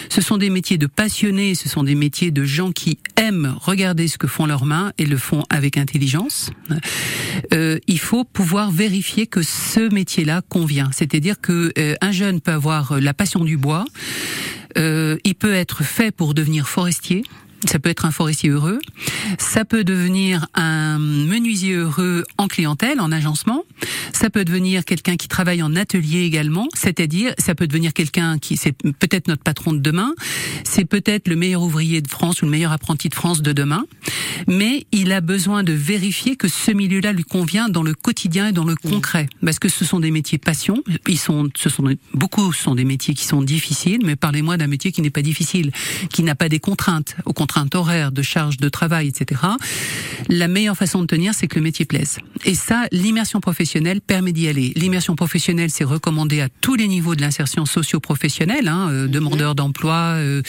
Ce 0.09 0.21
sont 0.21 0.37
des 0.37 0.49
métiers 0.49 0.77
de 0.77 0.87
passionnés, 0.87 1.55
ce 1.55 1.69
sont 1.69 1.83
des 1.83 1.95
métiers 1.95 2.31
de 2.31 2.43
gens 2.43 2.71
qui 2.71 2.97
aiment 3.15 3.55
regarder 3.61 4.07
ce 4.07 4.17
que 4.17 4.27
font 4.27 4.45
leurs 4.45 4.65
mains 4.65 4.91
et 4.97 5.05
le 5.05 5.17
font 5.17 5.43
avec 5.49 5.77
intelligence. 5.77 6.49
Euh, 7.53 7.79
il 7.87 7.99
faut 7.99 8.23
pouvoir 8.23 8.71
vérifier 8.71 9.27
que 9.27 9.43
ce 9.43 9.93
métier-là 9.93 10.41
convient. 10.47 10.89
C'est-à-dire 10.91 11.39
que 11.39 11.71
euh, 11.77 11.95
un 12.01 12.11
jeune 12.11 12.41
peut 12.41 12.51
avoir 12.51 12.99
la 12.99 13.13
passion 13.13 13.43
du 13.43 13.57
bois. 13.57 13.85
Euh, 14.77 15.17
il 15.23 15.35
peut 15.35 15.53
être 15.53 15.83
fait 15.83 16.11
pour 16.11 16.33
devenir 16.33 16.67
forestier. 16.67 17.23
Ça 17.65 17.79
peut 17.79 17.89
être 17.89 18.05
un 18.05 18.11
forestier 18.11 18.49
heureux, 18.49 18.79
ça 19.37 19.65
peut 19.65 19.83
devenir 19.83 20.47
un 20.55 20.97
menuisier 20.97 21.73
heureux 21.73 22.23
en 22.37 22.47
clientèle, 22.47 22.99
en 22.99 23.11
agencement, 23.11 23.63
ça 24.13 24.29
peut 24.29 24.43
devenir 24.43 24.83
quelqu'un 24.83 25.15
qui 25.15 25.27
travaille 25.27 25.61
en 25.61 25.75
atelier 25.75 26.21
également, 26.21 26.67
c'est-à-dire 26.73 27.33
ça 27.37 27.53
peut 27.53 27.67
devenir 27.67 27.93
quelqu'un 27.93 28.39
qui 28.39 28.57
c'est 28.57 28.73
peut-être 28.73 29.27
notre 29.27 29.43
patron 29.43 29.73
de 29.73 29.79
demain, 29.79 30.13
c'est 30.63 30.85
peut-être 30.85 31.27
le 31.27 31.35
meilleur 31.35 31.61
ouvrier 31.61 32.01
de 32.01 32.07
France 32.07 32.41
ou 32.41 32.45
le 32.45 32.51
meilleur 32.51 32.71
apprenti 32.71 33.09
de 33.09 33.15
France 33.15 33.43
de 33.43 33.53
demain, 33.53 33.85
mais 34.47 34.87
il 34.91 35.11
a 35.11 35.21
besoin 35.21 35.63
de 35.63 35.73
vérifier 35.73 36.35
que 36.35 36.47
ce 36.47 36.71
milieu-là 36.71 37.13
lui 37.13 37.23
convient 37.23 37.69
dans 37.69 37.83
le 37.83 37.93
quotidien 37.93 38.47
et 38.47 38.51
dans 38.51 38.65
le 38.65 38.75
concret, 38.75 39.27
parce 39.45 39.59
que 39.59 39.69
ce 39.69 39.85
sont 39.85 39.99
des 39.99 40.11
métiers 40.11 40.39
passion, 40.39 40.83
ils 41.07 41.19
sont, 41.19 41.49
ce 41.55 41.69
sont 41.69 41.83
beaucoup 42.13 42.51
sont 42.53 42.73
des 42.73 42.85
métiers 42.85 43.13
qui 43.13 43.25
sont 43.25 43.43
difficiles, 43.43 44.01
mais 44.03 44.15
parlez-moi 44.15 44.57
d'un 44.57 44.67
métier 44.67 44.91
qui 44.91 45.01
n'est 45.01 45.11
pas 45.11 45.21
difficile, 45.21 45.71
qui 46.09 46.23
n'a 46.23 46.35
pas 46.35 46.49
des 46.49 46.59
contraintes, 46.59 47.15
au 47.25 47.33
contraire 47.33 47.50
contraintes 47.51 47.75
horaires, 47.75 48.13
de 48.13 48.21
charges 48.21 48.55
de 48.55 48.69
travail, 48.69 49.07
etc. 49.09 49.41
La 50.29 50.47
meilleure 50.47 50.77
façon 50.77 51.01
de 51.01 51.05
tenir, 51.05 51.33
c'est 51.33 51.47
que 51.47 51.55
le 51.55 51.63
métier 51.63 51.83
plaise. 51.83 52.19
Et 52.45 52.55
ça, 52.55 52.85
l'immersion 52.93 53.41
professionnelle 53.41 53.99
permet 53.99 54.31
d'y 54.31 54.47
aller. 54.47 54.71
L'immersion 54.77 55.17
professionnelle, 55.17 55.69
c'est 55.69 55.83
recommandé 55.83 56.39
à 56.39 56.47
tous 56.47 56.75
les 56.75 56.87
niveaux 56.87 57.13
de 57.13 57.19
l'insertion 57.21 57.65
socio-professionnelle, 57.65 58.69
hein, 58.69 58.87
euh, 58.89 59.07
demandeurs 59.07 59.53
d'emploi, 59.53 60.13
euh, 60.15 60.41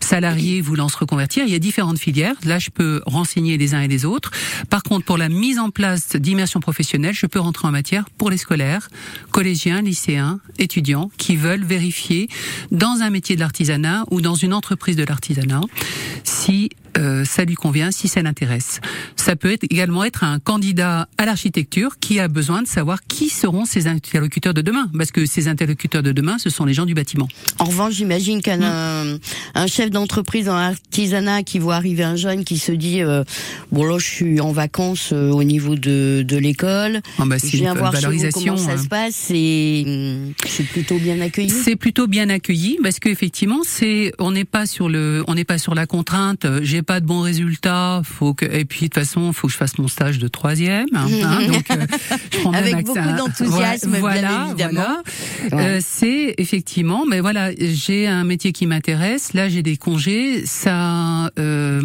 salariés 0.00 0.60
voulant 0.60 0.88
se 0.88 0.96
reconvertir. 0.96 1.44
Il 1.46 1.52
y 1.52 1.54
a 1.54 1.60
différentes 1.60 2.00
filières. 2.00 2.34
Là, 2.44 2.58
je 2.58 2.70
peux 2.70 3.02
renseigner 3.06 3.56
les 3.56 3.74
uns 3.74 3.82
et 3.82 3.88
les 3.88 4.04
autres. 4.04 4.32
Par 4.68 4.82
contre, 4.82 5.04
pour 5.04 5.16
la 5.16 5.28
mise 5.28 5.60
en 5.60 5.70
place 5.70 6.16
d'immersion 6.16 6.58
professionnelle, 6.58 7.14
je 7.14 7.26
peux 7.26 7.38
rentrer 7.38 7.68
en 7.68 7.70
matière 7.70 8.06
pour 8.18 8.30
les 8.30 8.36
scolaires, 8.36 8.88
collégiens, 9.30 9.80
lycéens, 9.80 10.40
étudiants 10.58 11.12
qui 11.18 11.36
veulent 11.36 11.64
vérifier 11.64 12.28
dans 12.72 12.98
un 13.00 13.10
métier 13.10 13.36
de 13.36 13.40
l'artisanat 13.40 14.04
ou 14.10 14.20
dans 14.20 14.34
une 14.34 14.52
entreprise 14.52 14.96
de 14.96 15.04
l'artisanat 15.04 15.60
si 16.48 16.70
euh, 16.98 17.24
ça 17.24 17.44
lui 17.44 17.54
convient, 17.54 17.90
si 17.90 18.08
ça 18.08 18.20
l'intéresse. 18.22 18.80
Ça 19.16 19.36
peut 19.36 19.52
être 19.52 19.64
également 19.64 20.04
être 20.04 20.24
un 20.24 20.38
candidat 20.38 21.08
à 21.16 21.24
l'architecture 21.26 21.98
qui 22.00 22.20
a 22.20 22.28
besoin 22.28 22.62
de 22.62 22.66
savoir 22.68 23.02
qui 23.06 23.28
seront 23.30 23.64
ses 23.64 23.86
interlocuteurs 23.86 24.54
de 24.54 24.60
demain, 24.62 24.90
parce 24.96 25.10
que 25.12 25.24
ses 25.26 25.48
interlocuteurs 25.48 26.02
de 26.02 26.12
demain, 26.12 26.36
ce 26.38 26.50
sont 26.50 26.64
les 26.64 26.74
gens 26.74 26.86
du 26.86 26.94
bâtiment. 26.94 27.28
En 27.58 27.64
revanche, 27.64 27.94
j'imagine 27.94 28.42
qu'un 28.42 28.58
Mm. 28.58 29.18
un 29.54 29.66
chef 29.68 29.90
d'entreprise 29.90 30.48
en 30.48 30.54
artisanat 30.56 31.42
qui 31.44 31.58
voit 31.60 31.76
arriver 31.76 32.02
un 32.02 32.16
jeune 32.16 32.44
qui 32.44 32.58
se 32.58 32.72
dit 32.72 33.02
euh, 33.02 33.22
bon 33.70 33.84
là 33.84 33.98
je 33.98 34.06
suis 34.06 34.40
en 34.40 34.50
vacances 34.52 35.10
euh, 35.12 35.30
au 35.30 35.44
niveau 35.44 35.76
de, 35.76 36.24
de 36.26 36.36
l'école, 36.36 37.00
Ah 37.18 37.24
bah, 37.26 37.36
je 37.38 37.46
viens 37.56 37.74
voir 37.74 37.92
chez 37.92 37.98
vous 37.98 38.02
valorisation, 38.02 38.54
comment 38.56 38.66
ça 38.68 38.72
hein. 38.72 38.82
se 38.82 38.88
passe 38.88 39.26
et 39.30 39.84
hum, 39.86 40.32
c'est 40.46 40.64
plutôt 40.66 40.98
bien 40.98 41.20
accueilli. 41.20 41.50
C'est 41.50 41.76
plutôt 41.76 42.06
bien 42.08 42.28
accueilli 42.30 42.78
parce 42.82 42.98
qu'effectivement, 42.98 43.60
c'est 43.64 44.12
on 44.18 44.32
n'est 44.32 44.44
pas 44.44 44.66
sur 44.66 44.88
le 44.88 45.22
on 45.28 45.34
n'est 45.34 45.44
pas 45.44 45.58
sur 45.58 45.74
la 45.74 45.86
contrainte. 45.86 46.44
euh, 46.44 46.60
J'ai 46.62 46.82
pas 46.88 47.00
de 47.00 47.06
bons 47.06 47.20
résultats, 47.20 48.00
faut 48.02 48.32
que 48.32 48.46
et 48.46 48.64
puis 48.64 48.80
de 48.80 48.84
toute 48.86 48.94
façon, 48.94 49.30
faut 49.34 49.46
que 49.46 49.52
je 49.52 49.58
fasse 49.58 49.76
mon 49.76 49.88
stage 49.88 50.18
de 50.18 50.26
troisième. 50.26 50.86
hein, 50.94 51.06
hein, 51.22 51.46
donc, 51.52 51.70
euh, 51.70 51.86
je 52.32 52.38
prends 52.38 52.52
Avec 52.52 52.86
beaucoup 52.86 52.98
d'enthousiasme, 52.98 53.90
bien 53.90 54.00
voilà, 54.00 54.46
évidemment. 54.48 55.02
voilà. 55.50 55.62
Ouais. 55.64 55.76
Euh, 55.76 55.80
c'est 55.84 56.34
effectivement, 56.38 57.04
mais 57.06 57.20
voilà, 57.20 57.50
j'ai 57.58 58.06
un 58.06 58.24
métier 58.24 58.52
qui 58.52 58.66
m'intéresse. 58.66 59.34
Là, 59.34 59.50
j'ai 59.50 59.62
des 59.62 59.76
congés. 59.76 60.46
Ça. 60.46 61.30
Euh, 61.38 61.82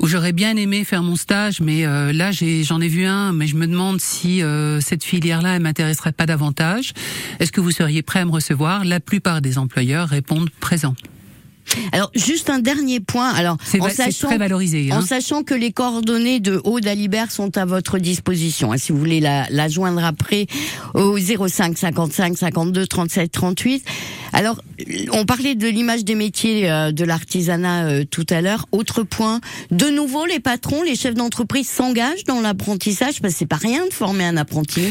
où 0.00 0.08
j'aurais 0.08 0.32
bien 0.32 0.56
aimé 0.56 0.82
faire 0.84 1.02
mon 1.04 1.14
stage, 1.14 1.60
mais 1.60 1.86
euh, 1.86 2.12
là 2.12 2.32
j'ai 2.32 2.64
j'en 2.64 2.80
ai 2.80 2.88
vu 2.88 3.04
un, 3.06 3.32
mais 3.32 3.46
je 3.46 3.54
me 3.54 3.68
demande 3.68 4.00
si 4.00 4.42
euh, 4.42 4.80
cette 4.80 5.04
filière-là 5.04 5.54
elle 5.54 5.62
m'intéresserait 5.62 6.10
pas 6.10 6.26
davantage. 6.26 6.92
Est-ce 7.38 7.52
que 7.52 7.60
vous 7.60 7.70
seriez 7.70 8.02
prêt 8.02 8.18
à 8.18 8.24
me 8.24 8.32
recevoir? 8.32 8.84
La 8.84 8.98
plupart 8.98 9.40
des 9.40 9.58
employeurs 9.58 10.08
répondent 10.08 10.50
présent. 10.58 10.96
Alors 11.92 12.10
juste 12.14 12.50
un 12.50 12.58
dernier 12.58 13.00
point. 13.00 13.30
Alors 13.30 13.56
en 13.80 13.88
sachant 13.88 14.28
très 14.28 14.38
valorisé, 14.38 14.90
hein. 14.90 14.98
en 14.98 15.02
sachant 15.02 15.42
que 15.42 15.54
les 15.54 15.72
coordonnées 15.72 16.40
de 16.40 16.60
Aude 16.64 16.86
Alibert 16.86 17.30
sont 17.30 17.56
à 17.56 17.64
votre 17.64 17.98
disposition. 17.98 18.72
hein, 18.72 18.76
si 18.76 18.92
vous 18.92 18.98
voulez 18.98 19.20
la, 19.20 19.46
la 19.50 19.68
joindre 19.68 20.04
après 20.04 20.46
au 20.94 21.18
05 21.18 21.76
55 21.78 22.36
52 22.36 22.86
37 22.86 23.30
38. 23.32 23.84
Alors 24.32 24.60
on 25.12 25.24
parlait 25.24 25.54
de 25.54 25.68
l'image 25.68 26.04
des 26.04 26.14
métiers 26.14 26.70
euh, 26.70 26.90
de 26.92 27.04
l'artisanat 27.04 27.86
euh, 27.86 28.04
tout 28.10 28.26
à 28.30 28.40
l'heure. 28.40 28.66
Autre 28.72 29.02
point, 29.02 29.40
de 29.70 29.86
nouveau 29.86 30.26
les 30.26 30.40
patrons, 30.40 30.82
les 30.82 30.96
chefs 30.96 31.14
d'entreprise 31.14 31.68
s'engagent 31.68 32.24
dans 32.24 32.40
l'apprentissage 32.40 33.20
parce 33.20 33.34
que 33.34 33.38
c'est 33.38 33.46
pas 33.46 33.56
rien 33.56 33.86
de 33.86 33.92
former 33.92 34.24
un 34.24 34.36
apprenti. 34.36 34.82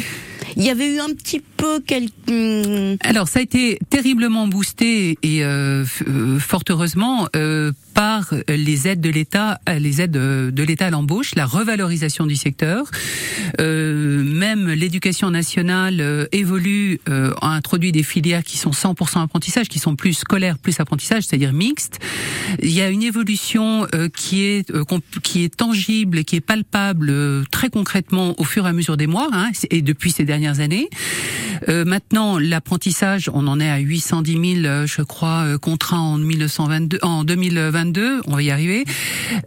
Il 0.58 0.64
y 0.64 0.70
avait 0.70 0.96
eu 0.96 1.00
un 1.00 1.14
petit 1.14 1.42
peu 1.58 1.80
quelques 1.80 2.12
hum, 2.30 2.98
Alors 3.02 3.28
ça 3.28 3.40
a 3.40 3.42
été 3.42 3.80
terriblement 3.90 4.48
boosté 4.48 5.18
et 5.24 5.44
euh, 5.44 5.84
euh, 6.08 6.40
fort 6.40 6.64
heureusement 6.70 7.28
euh, 7.36 7.72
par 7.94 8.34
les 8.48 8.88
aides 8.88 9.02
de 9.02 9.10
l'État, 9.10 9.60
euh, 9.70 9.80
les 9.80 10.02
aides 10.02 10.12
de, 10.12 10.52
de 10.54 10.64
l'État 10.64 10.88
à 10.88 10.90
l'embauche, 10.90 11.36
la 11.36 11.46
revalorisation 11.46 12.26
du 12.26 12.36
secteur. 12.36 12.86
Euh, 13.60 14.24
même 14.24 14.70
l'éducation 14.70 15.30
nationale 15.30 16.02
euh, 16.02 16.26
évolue, 16.32 17.00
euh, 17.10 17.34
introduit 17.42 17.92
des 17.92 18.04
filières 18.04 18.44
qui 18.44 18.58
sont 18.58 18.72
100% 18.72 19.24
apprentissage, 19.24 19.68
qui 19.68 19.80
sont 19.80 19.96
plus 19.96 20.14
scolaires, 20.14 20.58
plus 20.58 20.80
apprentissage, 20.80 21.24
c'est-à-dire 21.24 21.54
mixtes. 21.54 22.00
Il 22.62 22.72
y 22.72 22.82
a 22.82 22.90
une 22.90 23.04
évolution 23.04 23.88
euh, 23.94 24.10
qui 24.10 24.44
est 24.44 24.72
euh, 24.72 24.84
qui 25.24 25.44
est 25.44 25.56
tangible, 25.56 26.24
qui 26.24 26.36
est 26.36 26.42
palpable 26.42 27.10
euh, 27.10 27.44
très 27.52 27.70
concrètement 27.70 28.40
au 28.40 28.44
fur 28.44 28.66
et 28.66 28.70
à 28.70 28.74
mesure 28.74 28.98
des 28.98 29.08
mois 29.08 29.30
hein, 29.32 29.52
et 29.70 29.82
depuis 29.82 30.12
ces 30.12 30.26
dernières 30.26 30.60
années. 30.60 30.90
Euh, 31.70 31.86
maintenant, 31.86 32.40
l'apprentissage, 32.40 33.30
on 33.34 33.48
en 33.48 33.60
est 33.60 33.70
à 33.70 33.78
810 33.78 34.32
000, 34.62 34.66
euh, 34.66 34.88
je 34.88 35.02
crois, 35.02 35.44
euh, 35.46 35.58
contrats 35.58 36.00
en 36.00 36.18
1922, 36.18 37.00
en 37.02 37.24
2022. 37.24 37.81
On 38.28 38.36
va 38.36 38.42
y 38.42 38.52
arriver. 38.52 38.86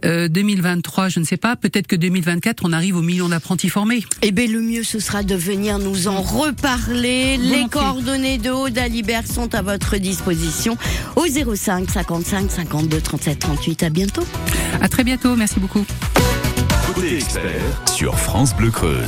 Euh, 0.03 0.27
2023, 0.27 1.09
je 1.09 1.19
ne 1.19 1.25
sais 1.25 1.37
pas. 1.37 1.55
Peut-être 1.55 1.87
que 1.87 1.95
2024, 1.95 2.63
on 2.65 2.73
arrive 2.73 2.97
au 2.97 3.01
million 3.01 3.29
d'apprentis 3.29 3.69
formés. 3.69 4.03
Eh 4.21 4.31
bien, 4.31 4.47
le 4.47 4.61
mieux, 4.61 4.83
ce 4.83 4.99
sera 4.99 5.23
de 5.23 5.35
venir 5.35 5.79
nous 5.79 6.07
en 6.07 6.21
reparler. 6.21 7.37
Les 7.37 7.65
coordonnées 7.69 8.37
de 8.37 8.49
Aude 8.49 8.77
Alibert 8.77 9.25
sont 9.27 9.53
à 9.55 9.61
votre 9.61 9.97
disposition 9.97 10.77
au 11.15 11.25
05 11.25 11.89
55 11.89 12.51
52 12.51 13.01
37 13.01 13.39
38. 13.39 13.83
À 13.83 13.89
bientôt. 13.89 14.23
À 14.81 14.89
très 14.89 15.03
bientôt. 15.03 15.35
Merci 15.35 15.59
beaucoup. 15.59 15.85
Côté 16.93 17.17
expert 17.17 17.81
sur 17.93 18.17
France 18.17 18.55
Bleu 18.55 18.71
Creuse. 18.71 19.03